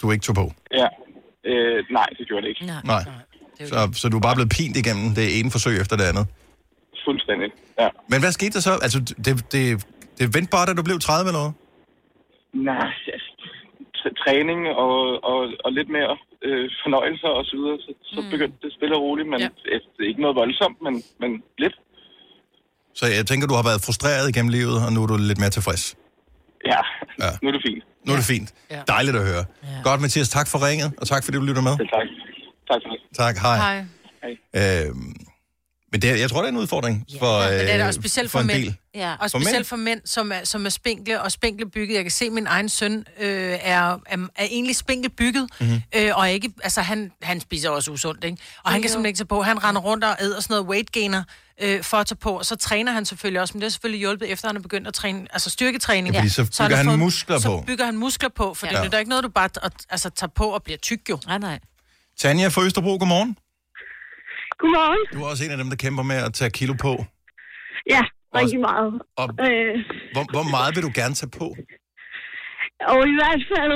[0.00, 0.46] du ikke tog på.
[0.80, 0.88] Ja.
[1.50, 2.66] Øh, nej, det gjorde det ikke.
[2.66, 2.82] Nej.
[2.94, 3.04] Nej.
[3.70, 6.26] Så, så du er bare blevet pint igennem det ene forsøg efter det andet.
[7.06, 7.48] Fuldstændig,
[7.80, 7.88] ja.
[8.10, 8.74] Men hvad skete der så?
[8.86, 9.62] Altså, det, det,
[10.18, 11.54] det vendte bare, da du blev 30 eller noget?
[12.70, 13.30] Nej, altså,
[14.22, 14.94] træning og,
[15.30, 16.12] og, og lidt mere
[16.46, 18.30] øh, fornøjelser og så videre, så, så mm.
[18.34, 19.48] begyndte det stille og roligt, men ja.
[19.96, 21.76] det er ikke noget voldsomt, men, men lidt.
[22.96, 25.50] Så jeg tænker, du har været frustreret igennem livet, og nu er du lidt mere
[25.50, 25.94] tilfreds.
[26.66, 26.80] Ja,
[27.24, 27.30] Ja.
[27.42, 27.84] nu er det fint.
[28.06, 28.54] Nu er det fint.
[28.70, 28.80] Ja.
[28.88, 29.44] Dejligt at høre.
[29.84, 30.28] Godt, Mathias.
[30.28, 31.76] Tak for ringet, og tak fordi du lytter med.
[31.76, 32.06] Selv tak.
[32.70, 33.00] Tak for det.
[33.16, 33.84] Tak, hej.
[34.54, 34.86] Hej.
[34.86, 35.14] Øhm,
[35.92, 37.86] men det, er- jeg tror, det er en udfordring for, Men det er det øh,
[37.86, 38.74] også specielt for for mænd.
[38.94, 39.12] Ja.
[39.12, 39.64] Og For specielt mænd?
[39.64, 41.94] for mænd, som er, som er spinkle og spinkle bygget.
[41.96, 43.28] Jeg kan se, at min egen søn øh,
[43.62, 45.68] er, er, er egentlig spinkle bygget, Mhm.
[45.68, 45.82] mm-hmm.
[45.96, 48.36] øh, og ikke, altså han, han spiser også usundt, ikke?
[48.64, 49.42] Og han kan simpelthen ikke tage på.
[49.42, 51.22] Han render rundt og æder sådan noget weight gainer
[51.62, 53.98] øh, for at tage på, og så træner han selvfølgelig også, men det har selvfølgelig
[54.00, 56.14] hjulpet efter, han er begyndt at træne, altså styrketræning.
[56.14, 57.64] Ja, fordi så bygger han fået- muskler så på.
[57.66, 58.78] bygger han muskler på, for Ja.
[58.78, 58.84] ja.
[58.84, 59.48] det er ikke noget, du bare
[59.90, 61.18] altså, tager på og bliver tyk jo.
[61.26, 61.58] Nej, nej.
[62.18, 63.36] Tanja fra Østerbro, godmorgen.
[64.60, 65.02] Godmorgen.
[65.14, 66.92] Du er også en af dem, der kæmper med at tage kilo på.
[67.94, 68.02] Ja,
[68.38, 68.92] rigtig meget.
[69.20, 69.74] Og Øh,
[70.14, 71.48] hvor, hvor meget vil du gerne tage på?
[72.94, 73.74] og i hvert fald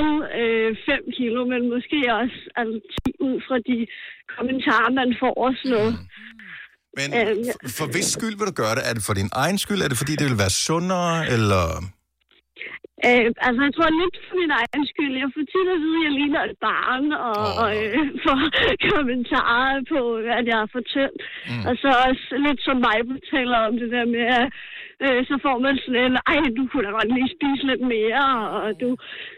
[0.85, 3.77] 5 kilo, men måske også altså, 10 ud fra de
[4.35, 5.93] kommentarer, man får og sådan noget.
[6.97, 7.35] Men Øh,
[7.77, 8.83] for hvis skyld vil du gøre det?
[8.89, 9.81] Er det for din egen skyld?
[9.81, 11.15] Er det fordi, det vil være sundere?
[11.35, 11.65] Eller...
[13.07, 15.13] Øh, altså, jeg tror lidt for min egen skyld.
[15.23, 17.61] Jeg får tit at vide, at jeg ligner et barn, og, oh.
[17.61, 18.39] og øh, får
[18.91, 20.01] kommentarer på,
[20.39, 21.15] at jeg er for tynd.
[21.49, 21.63] Mm.
[21.67, 22.99] Og så også lidt som mig
[23.33, 24.45] taler om det der med, at
[25.03, 28.25] øh, så får man sådan en, ej, du kunne da godt lige spise lidt mere,
[28.63, 28.89] og du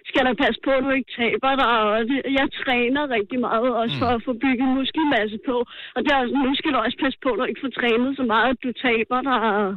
[0.09, 1.75] skal da passe på, at du ikke taber dig.
[1.93, 5.55] Og det, jeg træner rigtig meget også for at få bygget muskelmasse på.
[5.95, 8.49] Og der, nu skal du også passe på, at du ikke får trænet så meget,
[8.53, 9.41] at du taber dig.
[9.63, 9.69] Og,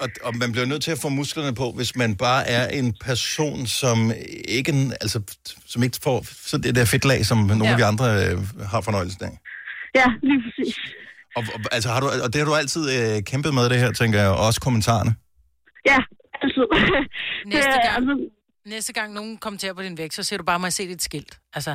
[0.00, 2.94] Og, og man bliver nødt til at få musklerne på, hvis man bare er en
[3.00, 4.12] person, som
[4.48, 5.20] ikke, altså,
[5.66, 7.70] som ikke får så det der fedtlag, som nogle ja.
[7.72, 8.38] af de andre øh,
[8.72, 9.38] har fornøjelsen af.
[9.94, 10.76] ja, lige præcis.
[11.36, 13.92] Og, og, altså, har du, og det har du altid øh, kæmpet med det her,
[13.92, 15.14] tænker jeg, og også kommentarerne.
[15.86, 15.98] Ja,
[16.42, 16.66] altid.
[17.46, 18.30] Næste Det gang, altså-
[18.74, 21.02] næste gang nogen kommenterer på din vægt, så siger du bare, må jeg se dit
[21.08, 21.32] skilt.
[21.56, 21.72] Altså,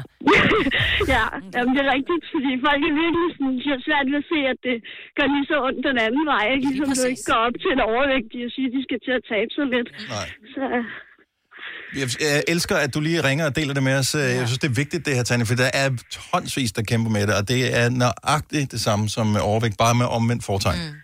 [1.13, 1.23] ja,
[1.55, 4.59] jamen, det er rigtigt, fordi folk er virkelig sådan, har svært ved at se, at
[4.67, 4.77] det
[5.17, 6.65] gør lige så ondt den anden vej, ikke?
[6.69, 9.23] ligesom du ikke går op til en overvægtig og siger, at de skal til at
[9.31, 9.89] tabe sig lidt.
[10.15, 10.27] Nej.
[10.53, 10.63] Så,
[11.99, 12.07] Jeg,
[12.53, 14.09] elsker, at du lige ringer og deler det med os.
[14.39, 17.23] Jeg synes, det er vigtigt, det her, Tanja, for der er tonsvis, der kæmper med
[17.27, 20.79] det, og det er nøjagtigt det samme som med overvægt, bare med omvendt fortegn.
[20.85, 20.95] Mm.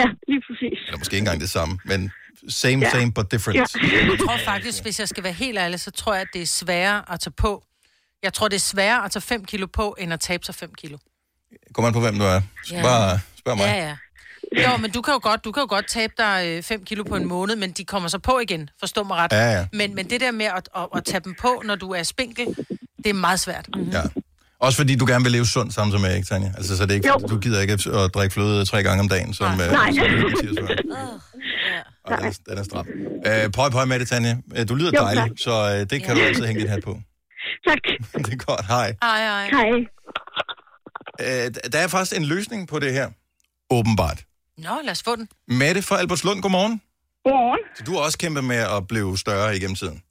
[0.00, 0.78] ja, lige præcis.
[0.86, 2.00] Eller måske ikke engang det samme, men
[2.48, 2.90] same, Ja.
[2.90, 3.56] same, but different.
[3.56, 3.64] Ja.
[4.10, 6.46] jeg tror faktisk, hvis jeg skal være helt ærlig, så tror jeg, at det er
[6.46, 7.64] sværere at tage på.
[8.22, 10.70] Jeg tror, det er sværere at tage 5 kilo på, end at tabe sig 5
[10.78, 10.98] kilo.
[11.74, 12.40] Kom an på, hvem du er.
[12.64, 12.82] Skal Ja.
[12.82, 13.64] bare spørg mig.
[13.64, 13.96] Ja, ja.
[14.72, 17.16] Jo, men du kan jo godt, du kan jo godt tabe dig 5 kilo på
[17.16, 19.32] en måned, men de kommer så på igen, forstå mig ret.
[19.32, 19.66] Ja, ja.
[19.72, 22.46] Men, men det der med at, at, at tage dem på, når du er spinkel,
[22.96, 23.68] det er meget svært.
[23.74, 23.90] Mm-hmm.
[23.92, 24.02] Ja.
[24.60, 26.52] Også fordi du gerne vil leve sundt samtidig med, ikke, Tanja?
[26.56, 27.18] Altså, så det er ikke, Jo.
[27.28, 29.92] du gider ikke at drikke fløde tre gange om dagen, som, øh, Nej.
[29.92, 30.76] som Mathias gør.
[32.10, 32.86] Og den, er, den er stram.
[33.26, 34.36] Øh, prøv, prøv med det, Tanja.
[34.56, 35.30] Øh, Du lyder Jo, dejlig, tak.
[35.38, 36.94] så øh, det kan du altid hænge din hat på.
[37.68, 37.78] Tak.
[38.26, 38.66] det er godt.
[38.66, 38.88] Hej.
[39.02, 39.46] Hej, hej.
[39.58, 39.70] Hej.
[41.20, 43.08] Øh, der er faktisk en løsning på det her.
[43.70, 44.24] Åbenbart.
[44.58, 45.28] Nå, lad os få den.
[45.48, 46.82] Mette fra Albertslund, godmorgen.
[47.24, 47.60] Godmorgen.
[47.76, 50.02] Så du har også kæmpet med at blive større igennem tiden.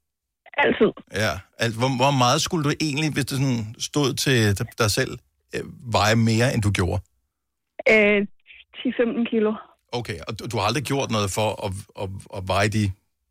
[0.58, 0.92] Altid.
[1.14, 1.32] Ja.
[1.60, 5.18] Altså, hvor, hvor meget skulle du egentlig, hvis du sådan stod til dig selv,
[5.56, 5.62] øh,
[5.94, 7.02] veje mere, end du gjorde?
[7.90, 8.22] Øh,
[8.78, 9.52] 10-15 kilo.
[9.92, 11.72] Okay, og du, du har aldrig gjort noget for at,
[12.04, 12.84] at, at veje de...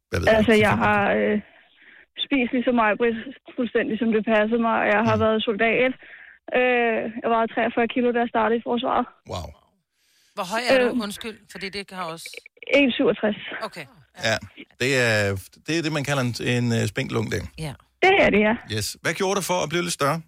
[0.08, 1.36] Hvad ved Altså, jeg 10-15 har øh,
[2.24, 3.18] spist ligesom mig, Britt,
[3.56, 4.76] fuldstændig som det passede mig.
[4.94, 5.92] Jeg har været soldat.
[6.58, 9.06] Øh, jeg var 43 kilo, da jeg startede i forsvaret.
[9.32, 9.48] Wow.
[10.36, 10.86] Hvor høj er du?
[10.88, 11.04] Øh.
[11.06, 12.26] Undskyld, fordi det kan også...
[12.76, 13.66] 1,67.
[13.68, 13.86] Okay.
[14.28, 14.36] Ja,
[14.80, 15.14] det er
[15.66, 17.42] det, er det man kalder en, en uh, spinklung, det.
[17.58, 17.74] Ja.
[18.02, 18.54] Det er det, ja.
[18.76, 18.96] Yes.
[19.02, 20.20] Hvad gjorde du for at blive lidt større?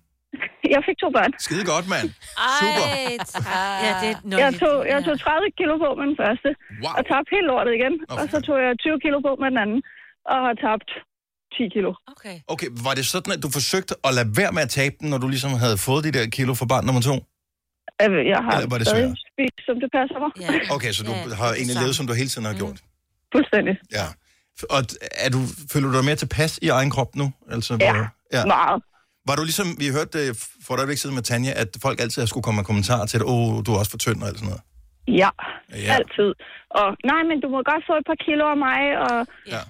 [0.74, 1.32] Jeg fik to børn.
[1.46, 2.06] Skide godt, mand.
[2.62, 2.84] Super.
[3.86, 6.48] Ja, det er Jeg tog, jeg tog 30 kilo på med den første,
[6.84, 6.92] wow.
[6.98, 7.94] og tabte helt lortet igen.
[8.20, 9.80] Og så tog jeg 20 kilo på med den anden,
[10.32, 10.90] og har tabt
[11.56, 11.90] 10 kilo.
[12.14, 12.36] Okay.
[12.52, 15.18] Okay, var det sådan, at du forsøgte at lade være med at tabe den, når
[15.24, 17.14] du ligesom havde fået de der kilo for barn nummer to?
[18.02, 20.30] Øh, Jeg har Eller var det stadig spist, som det passer mig.
[20.44, 20.50] Ja.
[20.76, 22.78] Okay, så du har egentlig levet, som du hele tiden har gjort?
[23.34, 23.74] Fuldstændig.
[23.98, 24.06] Ja.
[24.76, 24.80] Og
[25.26, 25.40] er du,
[25.72, 27.26] føler du dig mere tilpas i egen krop nu?
[27.54, 27.94] Altså, Ja,
[28.36, 28.44] ja.
[28.56, 28.82] meget.
[29.30, 30.26] Var du ligesom, vi hørte det
[30.66, 33.24] for et øjeblik siden med Tanja, at folk altid skulle komme med kommentarer til, at
[33.32, 34.62] åh, oh, du er også for tynd og alt sådan noget.
[35.22, 35.30] Ja,
[35.86, 35.92] Ja.
[35.98, 36.30] altid.
[36.80, 39.16] Og nej, men du må godt få et par kilo af mig, og
[39.54, 39.62] ja,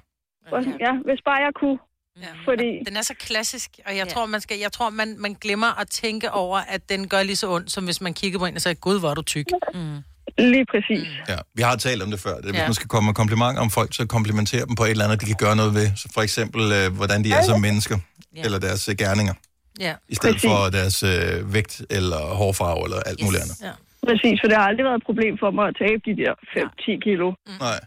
[0.55, 1.79] og, ja hvis bare jeg kunne.
[2.25, 2.33] Ja.
[2.49, 5.81] Fordi, Den er så klassisk, og jeg tror, man, skal, jeg tror man, man glemmer
[5.81, 8.55] at tænke over, at den gør lige så ondt, som hvis man kigger på en
[8.55, 9.47] og siger, gud, hvor er du tyk.
[9.75, 9.99] Mm.
[10.39, 11.09] Lige præcis.
[11.29, 11.37] ja.
[11.55, 12.35] Vi har talt om det før.
[12.37, 12.65] Det, hvis Ja.
[12.67, 15.27] man skal komme med komplimenter om folk, så komplimentere dem på et eller andet, de
[15.27, 15.87] kan gøre noget ved.
[15.97, 17.99] Så for eksempel, øh, hvordan de er som mennesker,
[18.37, 18.43] Ja.
[18.45, 19.35] eller deres øh, gerninger,
[19.87, 19.95] Ja.
[20.09, 23.59] i stedet for deres øh, vægt eller hårfarve eller alt muligt andet.
[23.69, 23.73] Ja.
[24.09, 26.99] Præcis, for det har aldrig været et problem for mig at tabe de der 5-10
[27.07, 27.27] kilo.
[27.67, 27.79] Nej.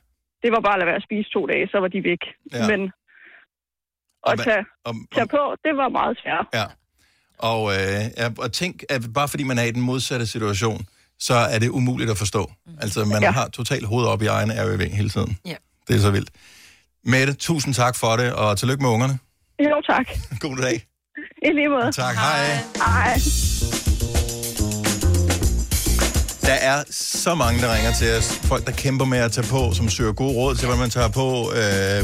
[0.44, 2.24] Det var bare at lade være at spise to dage, så var de væk.
[2.54, 2.68] Ja.
[2.72, 2.82] Men
[4.30, 6.46] at tage, om- tage på, det var meget svært.
[6.60, 6.66] Ja.
[7.52, 10.80] Og, øh, ja, og tænk, at bare fordi man er i den modsatte situation,
[11.20, 12.52] så er det umuligt at forstå.
[12.82, 13.32] Altså, man ja.
[13.32, 15.38] Har totalt hovedet op i egen RVV hele tiden.
[15.46, 15.56] Ja.
[15.88, 16.30] Det er så vildt.
[17.04, 19.20] Mette, tusind tak for det, og tillykke med ungerne.
[19.60, 20.08] Jo, tak.
[20.46, 20.84] God dag.
[21.46, 21.92] I lige måde.
[21.92, 22.58] Tak, hej.
[22.76, 23.20] Hej.
[26.42, 28.40] Der er så mange, der ringer til os.
[28.44, 31.08] Folk, der kæmper med at tage på, som søger gode råd til, hvad man tager
[31.08, 31.52] på.
[31.56, 32.04] Øh,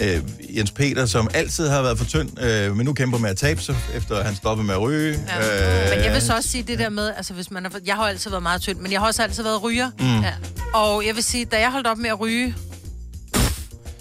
[0.00, 0.22] øh,
[0.56, 3.60] Jens Peter, som altid har været for tynd, øh, men nu kæmper med at tabe
[3.60, 5.18] sig, efter han stoppede med at ryge.
[5.28, 5.38] Ja.
[5.38, 7.94] Øh, Men jeg vil så også sige det der med, altså hvis man er, jeg
[7.94, 9.90] har altid været meget tynd, men jeg har også altid været ryger.
[10.00, 10.20] Mm.
[10.20, 10.32] Ja.
[10.74, 12.54] Og jeg vil sige, da jeg holdt op med at ryge,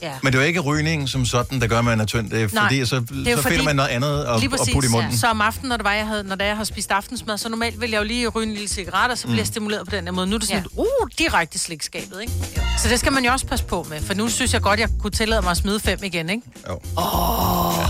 [0.01, 0.11] ja.
[0.23, 2.29] Men det er jo ikke rygningen som sådan, der gør, at man er tynd.
[2.29, 4.59] Det er Nej, fordi, så, det er så finder man noget andet at, lige at
[4.59, 5.11] præcis, putte i munden.
[5.11, 5.17] Ja.
[5.17, 7.49] Så om aftenen, når, det var, jeg havde, når det, jeg har spist aftensmad, så
[7.49, 9.37] normalt vil jeg jo lige ryge en lille cigaret, og så bliver Mm.
[9.39, 10.27] jeg stimuleret på den her måde.
[10.27, 10.81] Nu er det sådan, ja.
[10.81, 12.33] uh, direkte i slikskabet, ikke?
[12.77, 14.89] Så det skal man jo også passe på med, for nu synes jeg godt, jeg
[15.01, 16.41] kunne tillade mig at smide fem igen, ikke?
[16.69, 16.79] Jo.
[16.97, 17.85] Åh, oh,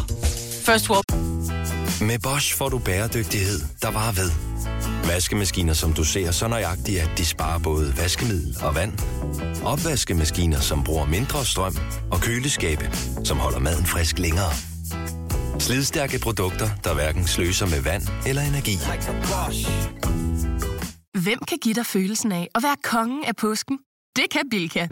[0.66, 1.04] first world.
[2.02, 4.32] Med Bosch får du bæredygtighed, der varer ved.
[5.08, 8.94] Vaskemaskiner, som du ser så nøjagtigt, at de sparer både vaskemiddel og vand.
[9.66, 11.76] Opvaskemaskiner, som bruger mindre strøm.
[12.12, 12.92] Og køleskabe,
[13.24, 14.52] som holder maden frisk længere.
[15.60, 18.76] Slidstærke produkter, der hverken sløser med vand eller energi.
[21.24, 23.80] Hvem kan give dig følelsen af at være kongen af påsken?
[24.16, 24.88] Det kan Bilka!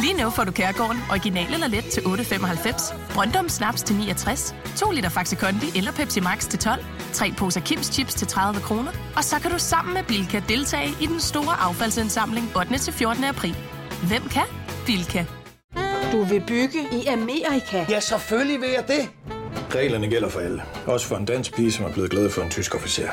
[0.00, 4.90] Lige nu får du Kærgården original eller let til 8.95, Brøndum Snaps til 69, 2
[4.90, 8.92] liter Faxi Kondi eller Pepsi Max til 12, 3 poser Kims Chips til 30 kroner,
[9.16, 12.78] og så kan du sammen med Bilka deltage i den store affaldsindsamling 8.
[12.78, 13.24] til 14.
[13.24, 13.56] april.
[14.08, 14.42] Hvem kan?
[14.86, 15.24] Bilka.
[16.12, 17.86] Du vil bygge i Amerika?
[17.88, 19.08] Ja, selvfølgelig vil jeg det.
[19.74, 20.62] Reglerne gælder for alle.
[20.86, 23.08] Også for en dansk pige, som er blevet glad for en tysk officer.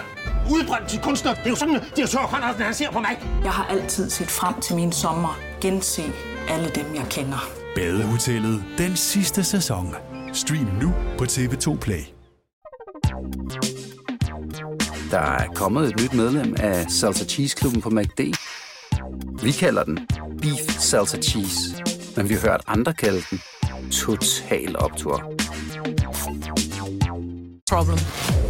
[0.51, 1.33] Udbrændt til kunstner.
[1.33, 3.19] Det er jo sådan, at de har tørt, han ser på mig.
[3.43, 5.39] Jeg har altid set frem til min sommer.
[5.61, 6.03] Gense
[6.49, 7.49] alle dem, jeg kender.
[7.75, 9.95] Badehotellet den sidste sæson.
[10.33, 12.01] Stream nu på TV2 Play.
[15.11, 18.19] Der er kommet et nyt medlem af Salsa Cheese Klubben på MACD.
[19.43, 19.99] Vi kalder den
[20.41, 21.83] Beef Salsa Cheese,
[22.15, 23.41] men vi har hørt andre kalde den
[23.91, 25.31] Total Optor.
[27.69, 27.97] Problem.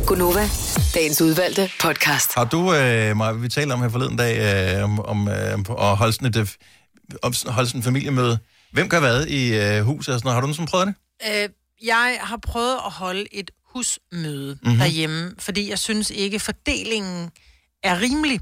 [0.08, 0.43] Gunova,
[0.95, 2.36] dagens udvalgte podcast.
[2.36, 4.34] Har du, øh, Maja, vi talte om her forleden dag,
[4.77, 6.47] øh, om, om øh, at holde sådan et øh,
[7.47, 8.39] holde sådan et familiemøde.
[8.71, 10.33] Hvem gør hvad i øh, huset og sådan noget?
[10.35, 11.43] Har du nogensinde prøvet det?
[11.43, 11.49] Øh,
[11.83, 14.59] jeg har prøvet at holde et husmøde Mhm.
[14.63, 14.79] mm-hmm.
[14.79, 17.31] derhjemme, fordi jeg synes ikke, fordelingen
[17.83, 18.39] er rimelig.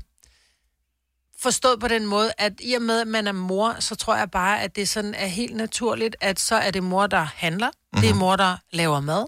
[1.42, 4.32] Forstået på den måde, at i og med, at man er mor, så tror jeg
[4.32, 7.68] bare, at det sådan er helt naturligt, at så er det mor, der handler.
[7.68, 8.02] Mm-hmm.
[8.02, 9.26] Det er mor, der laver mad.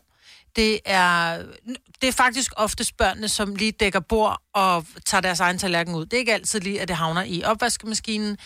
[0.56, 1.38] Det er,
[2.02, 6.06] det er faktisk oftest børnene, som lige dækker bord og tager deres egen tallerken ud.
[6.06, 8.38] Det er ikke altid lige, at det havner i opvaskemaskinen.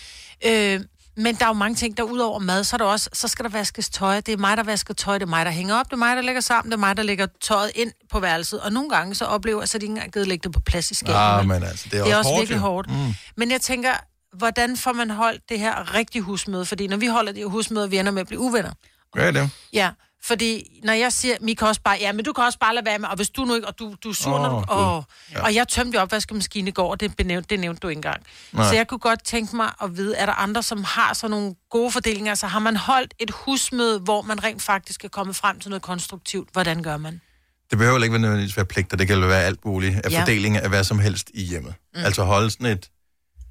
[0.46, 0.82] Øh,
[1.18, 3.28] men der er jo mange ting, der ud over mad, så, er der også, så
[3.28, 4.20] skal der vaskes tøj.
[4.20, 6.16] Det er mig, der vasker tøj, det er mig, der hænger op, det er mig,
[6.16, 8.62] der lægger sammen, det er mig, der lægger tøjet ind på værelset.
[8.62, 10.92] Og nogle gange så oplever jeg, så de ikke engang givet lægge det på plads
[10.92, 11.16] i skabet.
[11.16, 12.90] Ah, men altså, det er, det er også også hårdt, virkelig hårdt.
[12.90, 13.14] Mm.
[13.38, 13.94] Men jeg tænker,
[14.38, 16.66] hvordan får man holdt det her rigtige husmøde?
[16.66, 18.72] Fordi når vi holder det husmøde, vi ender med at blive uvenner.
[19.14, 19.50] Gør det?
[19.74, 19.90] Ja,
[20.24, 22.86] Fordi når jeg siger, Mi kan også bare, ja, men du kan også bare lade
[22.86, 24.74] være med, og hvis du nu ikke, og du, du er sur, Åh, når du,
[24.74, 25.04] åh,
[25.34, 25.44] Ja.
[25.44, 28.24] og jeg tømte jo opvaskemaskinen i går, og det, benævnte, det nævnte du ikke engang.
[28.52, 28.70] Nej.
[28.70, 31.56] Så jeg kunne godt tænke mig at vide, er der andre, som har sådan nogle
[31.70, 32.32] gode fordelinger?
[32.32, 35.82] Altså har man holdt et husmøde, hvor man rent faktisk er kommet frem til noget
[35.82, 36.50] konstruktivt?
[36.54, 37.22] Hvordan gør man?
[37.70, 40.22] Det behøver ikke være nødvendigvis være pligter, det kan jo være alt muligt af Ja.
[40.22, 41.74] fordeling af hvad som helst i hjemmet.
[41.96, 42.02] Mm.
[42.04, 42.90] Altså holde sådan et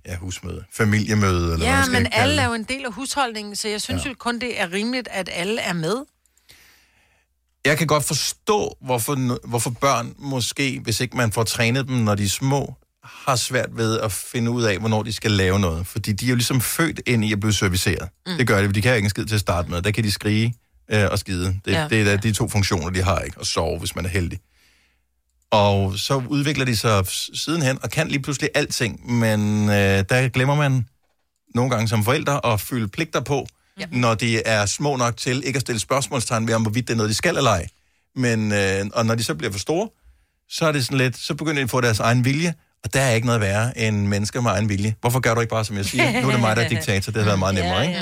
[0.07, 2.92] ja, husmøde, familiemøde, eller hvad Ja, man skal men alle er jo en del af
[2.92, 4.09] husholdningen, så jeg synes ja.
[4.09, 5.96] jo kun, det er rimeligt, at alle er med.
[7.66, 12.14] Jeg kan godt forstå, hvorfor, hvorfor børn måske, hvis ikke man får trænet dem, når
[12.14, 15.87] de er små, har svært ved at finde ud af, hvornår de skal lave noget.
[15.87, 18.09] Fordi de er jo ligesom født ind i at blive serviceret.
[18.27, 18.37] Mm.
[18.37, 19.83] Det gør de, for de kan ikke en skid til at starte med.
[19.83, 20.55] Der kan de skrige
[20.90, 21.61] øh, og skide.
[21.64, 21.87] Det, Ja.
[21.90, 23.38] det er da de to funktioner, de har, ikke?
[23.38, 24.38] Og sove, hvis man er heldig.
[25.51, 30.55] Og så udvikler de sig sidenhen, og kan lige pludselig alting, men øh, der glemmer
[30.55, 30.88] man
[31.55, 33.47] nogle gange som forældre at fylde pligter på,
[33.81, 33.87] ja.
[33.93, 36.97] når de er små nok til ikke at stille spørgsmålstegn ved, om hvorvidt det er
[36.97, 37.67] noget, de skal eller ej.
[38.17, 39.88] Men, øh, og når de så bliver for store,
[40.49, 43.01] så er det sådan lidt, så begynder de at få deres egen vilje, og der
[43.01, 44.95] er ikke noget værre end mennesker med egen vilje.
[45.01, 46.21] Hvorfor gør du ikke bare, som jeg siger?
[46.21, 47.12] Nu er det mig, der er diktator.
[47.12, 47.99] Det har været meget nemmere, ikke?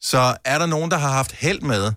[0.00, 1.92] Så er der nogen, der har haft held med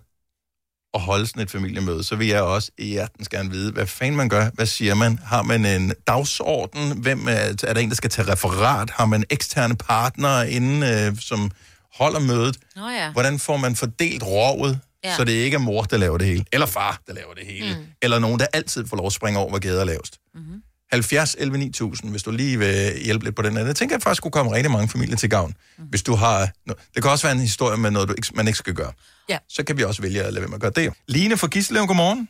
[0.94, 4.16] at holde sådan et familiemøde, så vil jeg også i hjertens gerne vide, hvad fanden
[4.16, 4.50] man gør.
[4.54, 5.18] Hvad siger man?
[5.24, 7.00] Har man en dagsorden?
[7.02, 8.90] Hvem er, er der en, der skal tage referat?
[8.90, 11.50] Har man eksterne partnere inden, øh, som
[11.98, 12.56] holder mødet?
[12.76, 13.12] Nå ja.
[13.12, 15.16] Hvordan får man fordelt rovet, Ja.
[15.16, 16.44] så det ikke er mor, der laver det hele?
[16.52, 17.74] Eller far, der laver det hele?
[17.74, 17.86] Mm.
[18.02, 20.18] Eller nogen, der altid får lov at springe over, hvad gader er lavest?
[20.34, 20.62] Mm-hmm.
[20.92, 23.66] 70 11 9000, hvis du lige vil hjælpe lidt på den anden.
[23.66, 25.54] Jeg tænker, at faktisk kunne komme rigtig mange familier til gavn.
[25.78, 25.84] Mm.
[25.84, 26.48] Hvis du har...
[26.94, 28.92] Det kan også være en historie med noget, du ikke, man ikke skal gøre.
[29.28, 29.38] Ja.
[29.48, 30.92] Så kan vi også vælge at lade være med at gøre det.
[31.08, 32.28] Line fra Gislev, godmorgen.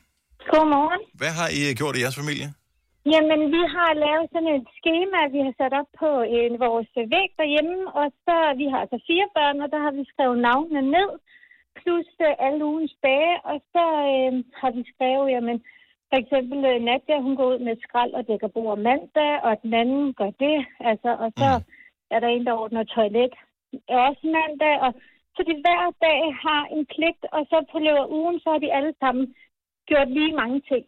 [0.52, 1.00] Godmorgen.
[1.14, 2.52] Hvad har I gjort i jeres familie?
[3.12, 7.30] Jamen, vi har lavet sådan et schema, vi har sat op på øh, vores væg
[7.40, 11.10] derhjemme, og så vi har altså fire børn, og der har vi skrevet navnene ned,
[11.80, 15.58] plus øh, alle ugens dage, og så øh, har vi skrevet, jamen,
[16.10, 19.72] for eksempel øh, Nadia, hun går ud med skrald og dækker bord mandag, og den
[19.82, 20.58] anden gør det,
[20.90, 21.64] altså, og så mm.
[22.14, 23.32] er der en, der ordner toilet
[24.08, 24.90] også mandag, og
[25.34, 28.58] så de hver dag har en pligt, og så på løbet af ugen, så har
[28.58, 29.34] de alle sammen
[29.88, 30.84] gjort lige mange ting.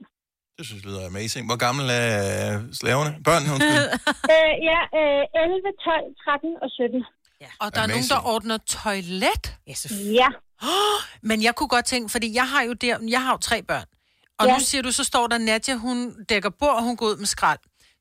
[0.58, 1.46] Det synes jeg lyder amazing.
[1.46, 3.12] Hvor gammel er øh, slaverne?
[3.24, 3.86] Børn, undskyld.
[4.34, 7.04] øh, ja, øh, 11, 12, 13 og 17.
[7.40, 7.46] Ja.
[7.60, 9.44] Og der er nogen, der ordner toilet?
[9.66, 9.74] Ja,
[10.22, 10.28] Ja.
[11.22, 13.84] Men jeg kunne godt tænke, fordi jeg har jo der, jeg har jo tre børn.
[14.38, 14.52] Og Ja.
[14.54, 17.26] nu siger du, så står der Nadja, hun dækker bord, og hun går ud med
[17.26, 17.58] skrald.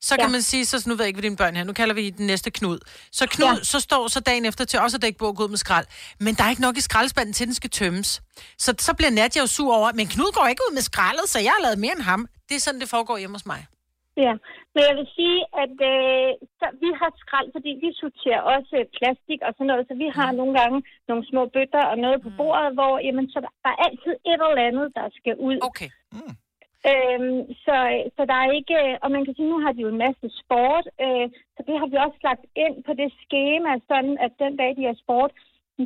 [0.08, 0.32] Så kan Ja.
[0.36, 2.26] man sige, så nu ved jeg ikke, hvad dine børn her, nu kalder vi den
[2.32, 2.78] næste Knud.
[3.18, 3.64] Så Knud, ja.
[3.72, 5.86] så står så dagen efter til også at dække bord og gå ud med skrald.
[6.24, 8.10] Men der er ikke nok i skraldespanden til, den skal tømmes.
[8.64, 11.38] Så, så bliver Nadja jo sur over, men Knud går ikke ud med skraldet, så
[11.46, 12.20] jeg har lavet mere end ham.
[12.48, 13.60] Det er sådan, det foregår hjemme hos mig.
[14.26, 14.34] Ja,
[14.74, 16.28] men jeg vil sige, at øh,
[16.60, 20.30] så vi har skrald, fordi vi sorterer også plastik og sådan noget, så vi har
[20.40, 20.78] nogle gange
[21.10, 24.40] nogle små bøtter og noget på bordet, hvor jamen, så der, der er altid et
[24.48, 25.56] eller andet, der skal ud.
[25.68, 25.90] Okay.
[26.90, 27.76] Øhm, så,
[28.16, 30.84] så der er ikke, og man kan sige, nu har de jo en masse sport,
[31.04, 34.70] øh, så det har vi også lagt ind på det schema, sådan at den dag,
[34.78, 35.32] de har sport,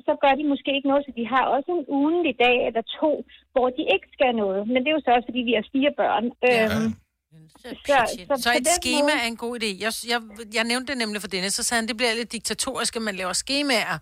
[0.08, 3.12] så gør de måske ikke noget, så de har også en ugenlig dag eller to,
[3.54, 4.60] hvor de ikke skal noget.
[4.72, 6.24] Men det er jo så også, fordi vi har fire børn.
[6.48, 6.88] Øhm,
[7.62, 7.96] så, Så,
[8.44, 9.70] så på et schema måde- er en god idé.
[9.84, 10.20] Jeg, jeg,
[10.58, 13.14] jeg nævnte det nemlig for Dennis, så sagde han, det bliver lidt diktatorisk, at man
[13.20, 13.94] laver skemaer.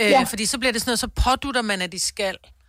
[0.00, 0.22] Øh, Ja.
[0.32, 2.36] Fordi så bliver det sådan noget, så pådutter man, at de skal.
[2.44, 2.59] Ja,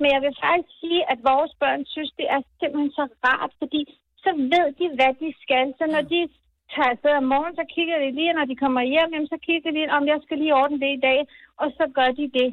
[0.00, 3.82] men jeg vil faktisk sige, at vores børn synes, det er simpelthen så rart, fordi
[4.24, 5.66] så ved de, hvad de skal.
[5.78, 6.20] Så når de
[6.74, 9.38] tager afsted om morgenen, så kigger de lige, og når de kommer hjem, jamen, så
[9.46, 11.20] kigger de lige, om jeg skal lige ordne det i dag,
[11.62, 12.48] og så gør de det.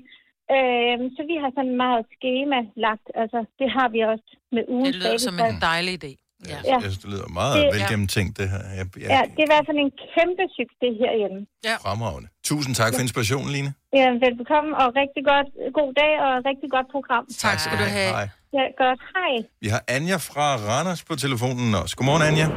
[0.56, 4.86] Øhm, så vi har sådan meget schema lagt, altså det har vi også med ugen.
[4.86, 6.12] Det lyder som en dejlig idé.
[6.52, 6.58] Ja.
[6.72, 8.62] Jeg synes, det lyder meget Det- det, velgennemtænkt, det her.
[8.80, 11.40] Jeg, jeg, Ja, det er i hvert fald en kæmpe succes herhjemme.
[11.70, 11.76] Ja.
[11.86, 12.28] Fremragende.
[12.52, 13.70] Tusind tak for inspirationen, Line.
[14.00, 15.48] Ja, velbekomme, og rigtig godt,
[15.80, 17.24] god dag, og rigtig godt program.
[17.46, 18.12] Tak skal du have.
[18.18, 18.28] Hej.
[18.58, 19.00] Ja, godt.
[19.16, 19.34] Hej.
[19.64, 21.94] Vi har Anja fra Randers på telefonen også.
[21.98, 22.48] Godmorgen, Anja.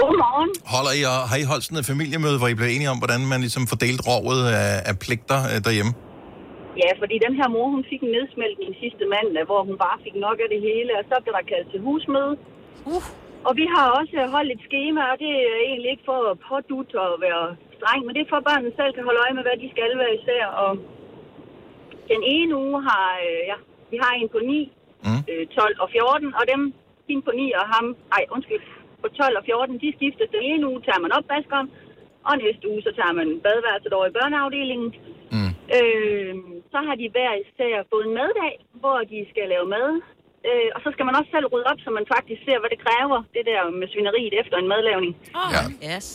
[0.00, 0.50] Godmorgen.
[0.74, 3.20] Holder I, og har I holdt sådan et familiemøde, hvor I blev enige om, hvordan
[3.32, 5.92] man ligesom fordelte rovet af, af pligter øh, derhjemme?
[6.82, 10.16] Ja, fordi den her mor, hun fik en nedsmeltning sidste mandag, hvor hun bare fik
[10.26, 12.34] nok af det hele, og så blev der kaldt til husmøde.
[12.92, 13.04] Uh.
[13.48, 16.90] Og vi har også holdt et schema, og det er egentlig ikke for at pådut
[17.04, 17.44] og være
[17.76, 19.90] streng, men det er for, at børnene selv kan holde øje med, hvad de skal
[20.02, 20.44] være især.
[20.62, 20.70] Og
[22.12, 23.56] den ene uge har, øh, ja,
[23.92, 24.72] vi har en på 9,
[25.06, 25.20] mm.
[25.30, 26.62] øh, 12 og 14, og dem,
[27.08, 28.62] hende på 9 og ham, ej, undskyld,
[29.02, 30.34] på 12 og 14, de skiftes.
[30.36, 31.68] Den ene uge tager man opvaskeren,
[32.28, 34.90] og næste uge, så tager man badeværelset over i børneafdelingen.
[35.34, 35.52] Mm.
[35.76, 36.34] Øh,
[36.72, 39.90] så har de hver især fået en maddag, hvor de skal lave mad.
[40.48, 42.80] Øh, og så skal man også selv rydde op, så man faktisk ser, hvad det
[42.86, 45.12] kræver, det der med svineriet efter en madlavning.
[45.40, 45.62] Oh, ja.
[45.90, 46.06] Yes.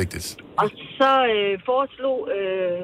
[0.00, 0.28] Vigtigt.
[0.62, 0.68] Og
[0.98, 2.80] så øh, foreslog øh,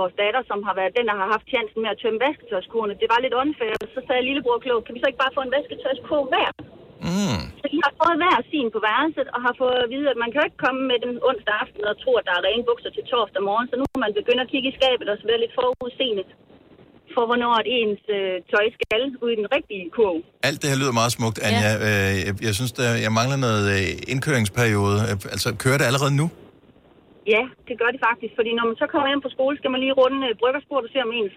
[0.00, 3.00] vores datter, som har været den, der har haft chancen med at tømme vasketøjskurene.
[3.02, 3.72] Det var lidt unfair.
[3.96, 6.50] Så sagde lillebror klog, kan vi så ikke bare få en vasketøjskur hver?
[7.08, 7.42] Mm.
[7.60, 10.28] Så de har fået hver sin på værelset, og har fået at vide, at man
[10.30, 12.90] kan jo ikke komme med dem onsdag aften og tro, at der er rene bukser
[12.96, 13.68] til torsdag morgen.
[13.70, 16.24] Så nu må man begynde at kigge i skabet og så være lidt forudseende
[17.16, 20.18] for, hvornår at ens øh, tøj skal ud i den rigtige kurv.
[20.48, 21.70] Alt det her lyder meget smukt, Anja.
[21.74, 21.88] Ja.
[21.88, 24.98] Øh, jeg, jeg synes, der, jeg mangler noget øh, indkøringsperiode.
[25.10, 26.26] Øh, Altså, kører det allerede nu?
[27.34, 29.80] Ja, det gør det faktisk, fordi når man så kommer hjem på skole, skal man
[29.84, 31.34] lige runde øh, bryggersport og se, om ens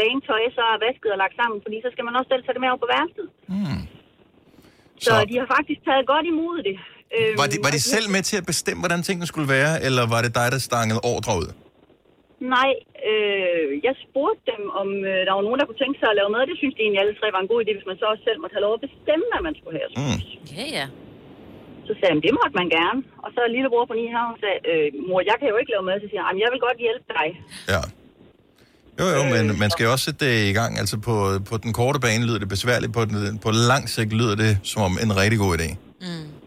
[0.00, 2.54] rene tøj så er vasket og lagt sammen, fordi så skal man også selv tage
[2.56, 3.26] det med op på værelset.
[3.54, 3.80] Mm.
[5.04, 6.76] Så, så de har faktisk taget godt imod det.
[7.16, 9.72] Øhm, Var de, var de og selv med til at bestemme, hvordan tingene skulle være,
[9.86, 11.48] eller var det dig, der stangede ordre ud?
[12.56, 12.70] Nej,
[13.10, 16.30] øh, jeg spurgte dem, om øh, der var nogen, der kunne tænke sig at lave
[16.34, 16.42] mad.
[16.50, 18.38] Det synes de egentlig alle tre var en god idé, hvis man så også selv
[18.42, 19.90] måtte have lov at bestemme, hvad man skulle have.
[20.00, 20.18] Mm.
[20.58, 20.86] Ja, ja.
[21.86, 23.00] Så sagde han, det måtte man gerne.
[23.24, 25.84] Og så lillebror på 9 her, hun sagde, øh, mor, jeg kan jo ikke lave
[25.88, 25.96] mad.
[26.02, 27.26] Så siger jeg, "Jamen, jeg vil godt hjælpe dig.
[27.74, 27.82] Ja.
[29.00, 30.72] Jo, jo, men man skal jo også sætte det i gang.
[30.82, 31.14] Altså på,
[31.50, 34.80] på den korte bane lyder det besværligt, på, den, på lang sigt lyder det som
[34.88, 35.68] om en rigtig god idé.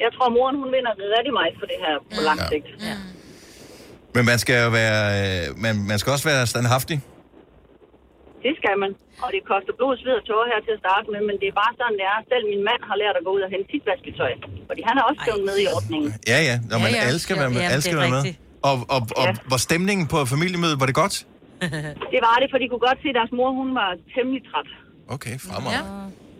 [0.03, 2.67] Jeg tror, moren hun vinder rigtig meget for det her på lang sigt.
[2.89, 2.95] Ja.
[4.15, 6.97] Men man skal jo være, øh, man, man skal også være standhaftig.
[8.45, 8.91] Det skal man.
[9.23, 11.55] Og det koster blod, sved og tårer her til at starte med, men det er
[11.63, 12.17] bare sådan, det er.
[12.31, 14.31] Selv min mand har lært at gå ud og hente sit vasketøj.
[14.69, 16.09] Fordi han er også skrevet med i ordningen.
[16.31, 16.55] Ja, ja.
[16.71, 17.07] Når man Ja, ja.
[17.09, 17.59] alle skal være med.
[17.63, 18.23] Ja, alle det skal er være med.
[18.69, 21.15] Og, og, og var stemningen på familiemødet, var det godt?
[22.13, 24.69] Det var det, for de kunne godt se, at deres mor hun var temmelig træt.
[25.15, 25.89] Okay, fremragende.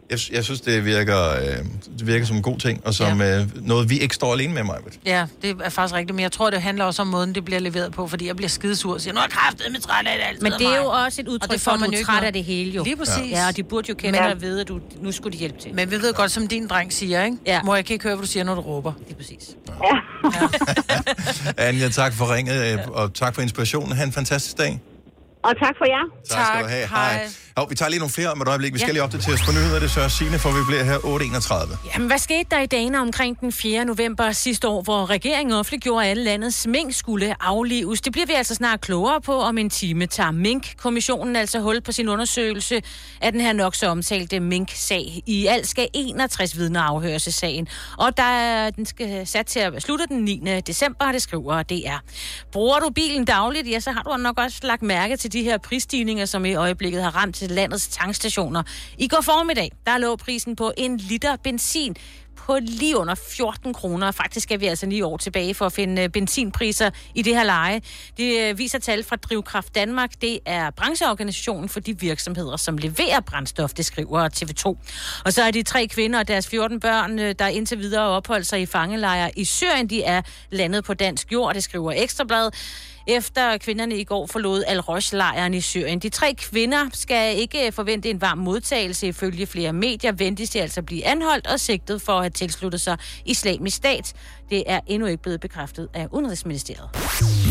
[0.10, 1.58] Jeg, jeg synes, det virker, øh,
[2.00, 3.40] det virker som en god ting, og som ja.
[3.42, 4.78] øh, noget, vi ikke står alene med, mig.
[5.06, 7.60] Ja, det er faktisk rigtigt, men jeg tror, det handler også om måden, det bliver
[7.60, 10.18] leveret på, fordi jeg bliver skidesur og siger, nu er jeg kraftet med træt af
[10.18, 11.80] det altid Men det er mig." jo også et Og udtryk det for, får at
[11.80, 12.28] man du er ikke træt noget.
[12.28, 12.84] af det hele jo.
[12.84, 13.32] Lige præcis.
[13.32, 15.38] Ja, og de burde jo kende Men- dig og vide, at du, nu skulle de
[15.38, 15.74] hjælpe til.
[15.76, 17.38] Men vi ved godt, som din dreng siger, ikke?
[17.46, 17.62] Ja.
[17.64, 18.94] Mor, jeg kan ikke høre, hvad du siger, når du råber.
[19.08, 19.50] Det er præcis.
[21.58, 23.92] Anja, tak for ringet, øh, og tak for inspirationen.
[23.98, 24.82] Ha' en fantastisk dag.
[25.44, 26.04] Og tak for jer.
[26.30, 26.88] Tak, skal du have.
[26.88, 27.28] Hej.
[27.58, 28.74] Jo, vi tager lige nogle flere om et øjeblik.
[28.74, 28.94] Vi skal Ja.
[28.94, 29.80] lige opdatere os på nyheder.
[29.80, 31.78] Det sørger Signe, for vi bliver her 8.31.
[31.94, 33.86] Jamen, hvad skete der i dagene omkring den 4.
[33.86, 38.02] november sidste år, hvor regeringen offentliggjorde, at alle landets mink skulle aflives?
[38.02, 40.06] Det bliver vi altså snart klogere på om en time.
[40.08, 42.82] Tager Mink-kommissionen altså hul på sin undersøgelse
[43.22, 45.22] af den her nok så omtalte Mink-sag.
[45.26, 49.60] I alt skal 61 vidner afhøres i sagen, og der er, den skal sat til
[49.60, 50.62] at slutte den 9.
[50.68, 51.98] december, det skriver DR.
[52.52, 55.58] Bruger du bilen dagligt, ja, så har du nok også lagt mærke til de her
[55.58, 58.64] prisstigninger, som i øjeblikket har ramt til landets tankstationer.
[58.98, 61.96] I går formiddag, der lå prisen på en liter benzin
[62.36, 64.12] på lige under 14 kroner.
[64.12, 67.44] Faktisk er vi altså ni år tilbage for at finde øh, benzinpriser i det her
[67.44, 67.82] leje.
[68.18, 70.12] Det øh, viser tal fra Drivkraft Danmark.
[70.22, 74.66] Det er brancheorganisationen for de virksomheder, som leverer brændstof, det skriver TV2.
[75.26, 78.48] Og så er de tre kvinder og deres 14 børn, øh, der indtil videre opholdt
[78.48, 82.54] sig i fangelejre i Syrien, de er landet på dansk jord, det skriver Ekstrabladet
[83.08, 86.00] efter kvinderne i går forlod Al-Rosh-lejren i Syrien.
[86.00, 89.08] De tre kvinder skal ikke forvente en varm modtagelse.
[89.08, 92.98] Ifølge flere medier ventes de altså blive anholdt og sigtet for at have tilsluttet sig
[93.26, 94.14] islamisk stat.
[94.50, 96.90] Det er endnu ikke blevet bekræftet af Udenrigsministeriet.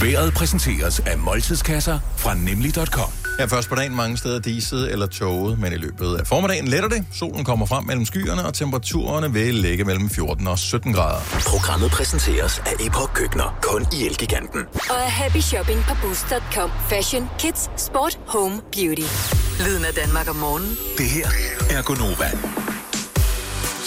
[0.03, 3.11] Været præsenteres af måltidskasser fra nemlig.com.
[3.39, 6.89] Her først på dagen mange steder diset eller toget, men i løbet af formiddagen letter
[6.89, 7.05] det.
[7.13, 11.21] Solen kommer frem mellem skyerne, og temperaturerne vil ligge mellem 14 og 17 grader.
[11.47, 13.59] Programmet præsenteres af Epoch Køkkener.
[13.63, 14.61] Kun i Elgiganten.
[14.75, 16.71] Og er happy shopping på Boost.com.
[16.89, 19.03] Fashion, kids, sport, home, beauty.
[19.67, 20.71] Lyden af Danmark om morgenen.
[20.99, 21.27] Det her
[21.71, 22.62] er Gonova.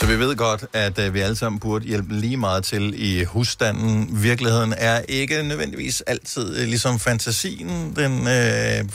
[0.05, 3.23] Så vi ved godt, at øh, vi alle sammen burde hjælpe lige meget til i
[3.23, 4.23] husstanden.
[4.23, 7.95] Virkeligheden er ikke nødvendigvis altid øh, ligesom fantasien.
[7.95, 8.89] Den, øh,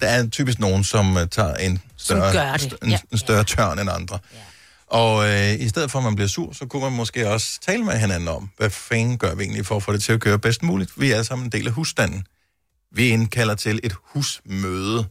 [0.00, 2.98] der er typisk nogen, som øh, tager en større, st- en, Ja.
[3.12, 4.18] en større tørn end andre.
[4.86, 7.84] Og øh, i stedet for, at man bliver sur, så kunne man måske også tale
[7.84, 10.38] med hinanden om, hvad fanden gør vi egentlig for at få det til at køre
[10.38, 10.90] bedst muligt.
[11.00, 12.24] Vi er alle sammen en del af husstanden.
[12.94, 15.06] Vi indkalder til et husmøde.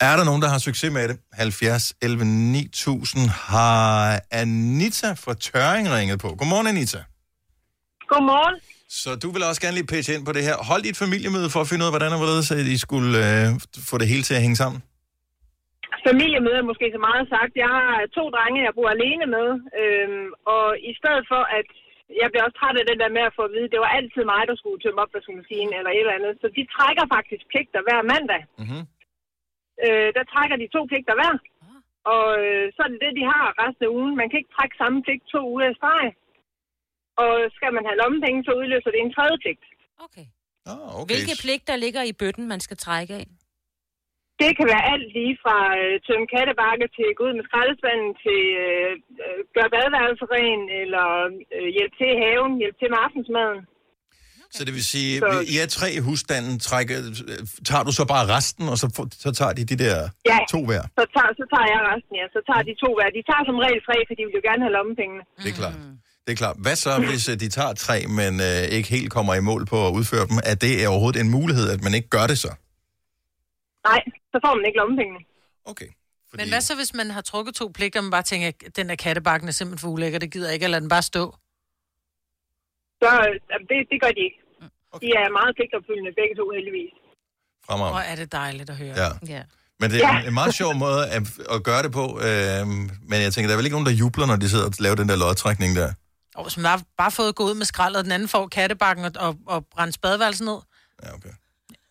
[0.00, 1.16] Er der nogen, der har succes med det?
[1.32, 6.28] 70 11 9000 har Anita fra Tøring ringet på.
[6.40, 7.00] Godmorgen, Anita.
[8.12, 8.56] Godmorgen.
[9.00, 10.56] Så du vil også gerne lige pitche ind på det her.
[10.70, 13.46] Hold dit familiemøde for at finde ud af, hvordan og hvorledes I skulle øh,
[13.90, 14.78] få det hele til at hænge sammen.
[16.08, 17.52] Familiemøde er måske så meget sagt.
[17.64, 19.48] Jeg har to drenge, jeg bor alene med.
[19.80, 21.68] Øhm, og i stedet for, at
[22.22, 24.22] jeg bliver også træt af det der med at få at vide, det var altid
[24.32, 26.34] mig, der skulle tømme opvaskemaskinen eller et eller andet.
[26.42, 28.42] Så de trækker faktisk pligter hver mandag.
[28.62, 28.82] Mm-hmm.
[29.84, 31.34] Øh, der trækker de to pligter hver.
[32.14, 34.14] Og øh, så er det det, de har resten af ugen.
[34.20, 36.06] Man kan ikke trække samme pligt to uger i streg.
[37.22, 39.64] Og skal man have lommepenge, så udløser det en tredje pligt.
[40.06, 40.26] Okay.
[40.70, 41.08] Oh, okay.
[41.10, 43.26] Hvilke pligter ligger i bøtten, man skal trække af?
[44.42, 48.42] Det kan være alt lige fra øh, tømme kattebakke til gå ud med skraldespanden til
[48.66, 48.92] øh,
[49.24, 51.06] øh, gøre badeværelset ren, eller
[51.56, 53.60] øh, hjælp til i haven, hjælp til med aftensmaden.
[54.56, 56.96] Så det vil sige, Så- I er tre i husstanden, trækker,
[57.68, 58.86] tager du så bare resten, og så,
[59.24, 59.96] så tager de de der
[60.30, 60.38] Ja.
[60.54, 60.82] to hver?
[60.98, 62.26] Så tager, så tager jeg resten, ja.
[62.36, 63.08] Så tager de to hver.
[63.18, 65.22] De tager som regel tre, for de vil jo gerne have lommepengene.
[65.44, 65.76] Det er klart.
[66.24, 66.56] Det er klart.
[66.64, 69.78] Hvad så, hvis øh, de tager tre, men øh, ikke helt kommer i mål på
[69.88, 70.38] at udføre dem?
[70.52, 72.52] Er det overhovedet en mulighed, at man ikke gør det så?
[73.90, 74.00] Nej,
[74.32, 75.20] så får man ikke lommepengene.
[75.72, 75.90] Okay.
[76.30, 76.42] Fordi...
[76.42, 78.88] Men hvad så, hvis man har trukket to pligter, og man bare tænker, at den
[78.88, 81.24] der kattebakken er simpelthen for ulækker, det gider jeg ikke, eller den bare stå?
[83.02, 84.38] Så øh, det, det gør de ikke.
[84.96, 85.06] Okay.
[85.06, 86.92] De er meget pligtopfyldende, begge to heldigvis.
[87.66, 87.94] Fremragende.
[87.96, 88.94] Hvor er det dejligt at høre.
[89.04, 89.10] Ja.
[89.36, 89.42] ja.
[89.80, 90.28] Men det er Ja.
[90.28, 91.22] en meget sjov måde at,
[91.54, 92.04] at gøre det på.
[92.28, 92.62] Øh,
[93.10, 94.96] men jeg tænker, der er vel ikke nogen, der jubler, når de sidder og laver
[95.02, 95.90] den der lodtrækning der?
[96.40, 99.12] Og man har bare fået gå ud med skrald, og den anden får kattebakken og,
[99.26, 100.58] og, og brænde spadeværelsen ned.
[101.02, 101.34] Ja, okay.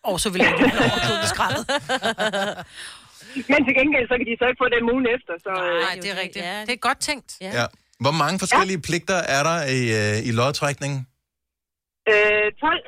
[0.04, 1.64] Og så vil jeg ikke over med skraldet.
[3.52, 5.32] Men til gengæld, så kan de så ikke få den ugen efter.
[5.46, 6.44] Så, øh, Nej, det er rigtigt.
[6.68, 7.30] Det er godt tænkt.
[7.40, 7.50] Ja.
[7.60, 7.66] ja.
[8.00, 8.86] Hvor mange forskellige ja.
[8.88, 11.06] pligter er der i, øh, i lodtrækningen?
[12.12, 12.84] Øh, 12.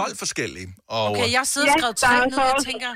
[0.00, 0.68] 12 forskellige.
[0.96, 2.90] Og Okay, jeg sidder og er ned, så og også- tænker...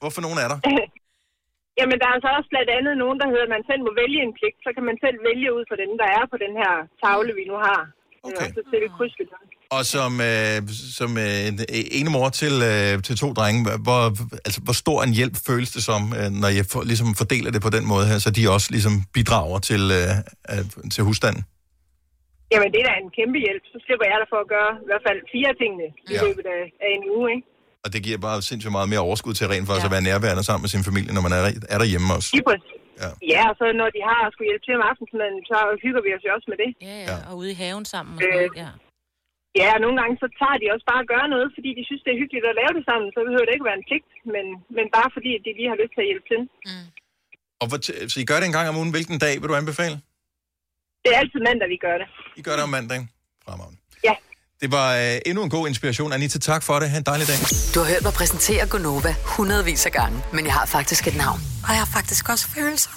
[0.00, 0.58] hvorfor nogen er der?
[1.80, 4.18] Jamen, der er så også blandt andet nogen, der hedder, at man selv må vælge
[4.26, 4.58] en pligt.
[4.66, 6.72] Så kan man selv vælge ud fra den, der er på den her
[7.02, 7.80] tavle, vi nu har.
[8.28, 8.46] Okay.
[8.46, 9.38] Og så sætte kryds ved den.
[9.76, 10.56] Og som, øh,
[10.98, 11.56] som øh, en
[11.98, 14.02] ene mor til, øh, til to drenge, hvor,
[14.46, 17.62] altså, hvor stor en hjælp føles det som, øh, når jeg for, ligesom fordeler det
[17.66, 21.42] på den måde her, så de også ligesom bidrager til, øh, til husstanden?
[22.52, 23.62] Jamen, det er da en kæmpe hjælp.
[23.72, 26.20] Så slipper jeg der for at gøre i hvert fald fire tingene i Ja.
[26.26, 27.46] løbet af, af en uge, ikke?
[27.84, 29.90] Og det giver bare sindssygt meget mere overskud til rent faktisk ja.
[29.90, 31.42] at være nærværende sammen med sin familie, når man er,
[31.74, 32.30] er derhjemme også.
[32.36, 32.72] Lige præcis.
[33.02, 33.08] Ja.
[33.34, 36.22] Ja, og så når de har skulle hjælpe til om aftensmaden, så hygger vi os
[36.26, 36.70] jo også med det.
[36.88, 38.14] Ja, ja, og ude i haven sammen.
[38.18, 38.70] Og Øh, noget, ja.
[39.60, 42.02] Ja, og nogle gange så tager de også bare at gøre noget, fordi de synes,
[42.04, 43.08] det er hyggeligt at lave det sammen.
[43.14, 44.46] Så behøver det ikke være en pligt, men,
[44.76, 46.40] men bare fordi, at de lige har lyst til at hjælpe til.
[47.60, 47.78] Og hvor,
[48.12, 48.92] så I gør det en gang om ugen.
[48.96, 49.96] Hvilken dag vil du anbefale?
[51.08, 52.06] Det er altid mandag, vi gør det.
[52.36, 53.10] I gør det om mandagen.
[53.44, 53.78] Fremragende.
[54.04, 54.14] Ja.
[54.62, 56.12] Det var øh, endnu en god inspiration.
[56.12, 56.90] Anita, tak for det.
[56.90, 57.36] Ha' en dejlig dag.
[57.74, 61.40] Du har hørt mig præsentere Gonova hundredvis af gange, men jeg har faktisk et navn.
[61.64, 62.90] Og jeg har faktisk også følelser.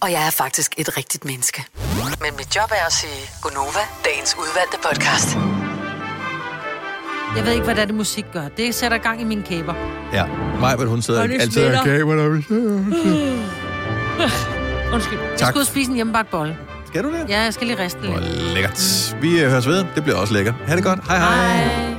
[0.00, 1.64] Og jeg er faktisk et rigtigt menneske.
[2.20, 5.28] Men mit job er at sige Gonova, dagens udvalgte podcast.
[7.36, 8.48] Jeg ved ikke, hvad det, er, det musik gør.
[8.48, 9.74] Det sætter gang i mine kæber.
[10.12, 10.26] Ja.
[10.60, 12.04] Majbert, hun sidder Og det altid smitter.
[12.14, 12.84] når vi sidder.
[14.94, 15.18] Undskyld.
[15.20, 15.48] Jeg Tak.
[15.48, 16.56] skal ud og spise en hjemmebagt bolle.
[16.94, 17.28] Skal du det?
[17.28, 18.54] Ja, jeg skal lige riste lidt.
[18.54, 19.16] Lækkert.
[19.20, 19.84] Vi øh, høres ved.
[19.94, 20.54] Det bliver også lækkert.
[20.66, 21.06] Ha' det godt.
[21.08, 21.64] Hej hej.
[21.64, 21.93] hej.